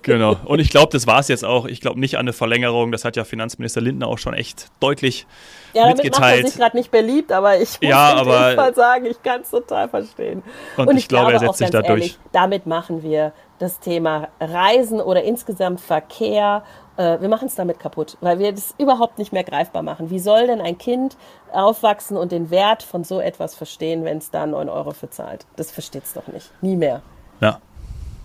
Genau. 0.03 0.37
Und 0.45 0.59
ich 0.59 0.71
glaube, 0.71 0.91
das 0.91 1.07
war 1.07 1.21
es 1.21 1.29
jetzt 1.29 1.45
auch. 1.45 1.67
Ich 1.67 1.81
glaube 1.81 2.01
nicht 2.01 2.17
an 2.17 2.23
eine 2.23 2.33
Verlängerung. 2.33 2.91
Das 2.91 3.05
hat 3.05 3.15
ja 3.17 3.25
Finanzminister 3.25 3.81
Lindner 3.81 4.09
auch 4.09 4.19
schon 4.19 4.35
echt 4.35 4.69
deutlich 4.81 5.27
ja, 5.75 5.83
damit 5.83 5.99
mitgeteilt. 5.99 6.21
macht 6.21 6.45
er 6.45 6.51
sich 6.51 6.59
gerade 6.59 6.77
nicht 6.77 6.91
beliebt, 6.91 7.31
aber 7.31 7.61
ich 7.61 7.81
muss 7.81 7.89
ja, 7.89 8.15
aber, 8.15 8.55
Fall 8.55 8.75
sagen, 8.75 9.07
ich 9.07 9.23
kann 9.23 9.43
es 9.43 9.51
total 9.51 9.89
verstehen. 9.89 10.43
Und, 10.77 10.89
und 10.89 10.97
ich, 10.97 11.05
ich, 11.05 11.09
glaube, 11.09 11.33
er 11.33 11.39
setzt 11.39 11.59
sich 11.59 11.71
da 11.71 11.83
durch. 11.83 12.19
Damit 12.33 12.67
machen 12.67 13.05
wir 13.05 13.33
das 13.59 13.81
Thema 13.81 14.29
Reisen 14.41 15.01
oder 15.01 15.23
insgesamt 15.23 15.81
Verkehr 15.81 16.65
äh, 16.97 17.21
wir 17.21 17.29
machen 17.29 17.49
es 17.49 17.55
damit 17.55 17.79
kaputt, 17.79 18.17
weil 18.21 18.39
wir 18.39 18.53
das 18.53 18.75
überhaupt 18.79 19.19
nicht 19.19 19.33
mehr 19.33 19.45
greifbar 19.45 19.83
machen. 19.83 20.11
Wie 20.11 20.19
soll 20.19 20.47
denn 20.47 20.61
ein 20.61 20.79
Kind 20.79 21.17
aufwachsen 21.53 22.17
und 22.17 22.33
den 22.33 22.51
Wert 22.51 22.83
von 22.83 23.05
so 23.05 23.21
etwas 23.21 23.55
verstehen, 23.55 24.05
wenn 24.05 24.19
es 24.19 24.31
da 24.31 24.47
9 24.47 24.69
Euro 24.69 24.93
für 24.93 25.11
zahlt? 25.11 25.47
Das 25.57 25.71
versteht 25.71 26.05
es 26.05 26.13
doch 26.13 26.29
nicht. 26.29 26.51
Nie 26.63 26.77
mehr. 26.77 27.03
Ja. 27.41 27.59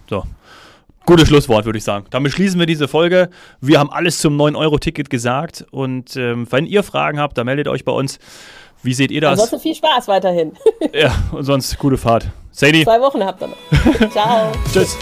So. 0.10 0.24
Gutes 1.06 1.28
Schlusswort, 1.28 1.66
würde 1.66 1.80
ich 1.80 1.84
sagen. 1.84 2.06
Damit 2.12 2.34
schließen 2.34 2.60
wir 2.60 2.68
diese 2.68 2.88
Folge. 2.88 3.30
Wir 3.62 3.80
haben 3.80 3.90
alles 3.90 4.20
zum 4.20 4.40
9-Euro-Ticket 4.40 5.10
gesagt. 5.10 5.66
Und 5.72 6.16
ähm, 6.16 6.46
wenn 6.52 6.68
ihr 6.68 6.84
Fragen 6.84 7.20
habt, 7.20 7.38
dann 7.38 7.48
meldet 7.48 7.68
euch 7.68 7.84
bei 7.84 7.92
uns. 7.92 8.20
Wie 8.84 8.94
seht 8.94 9.12
ihr 9.12 9.22
das? 9.22 9.32
Ansonsten 9.32 9.60
viel 9.60 9.76
Spaß 9.76 10.08
weiterhin. 10.08 10.54
ja, 10.94 11.14
und 11.32 11.44
sonst 11.44 11.78
gute 11.78 11.98
Fahrt. 11.98 12.28
Sadie. 12.52 12.84
Zwei 12.84 13.00
Wochen 13.02 13.24
habt 13.24 13.42
ihr 13.42 13.48
noch. 13.48 14.10
Ciao. 14.12 14.52
Tschüss. 14.72 14.98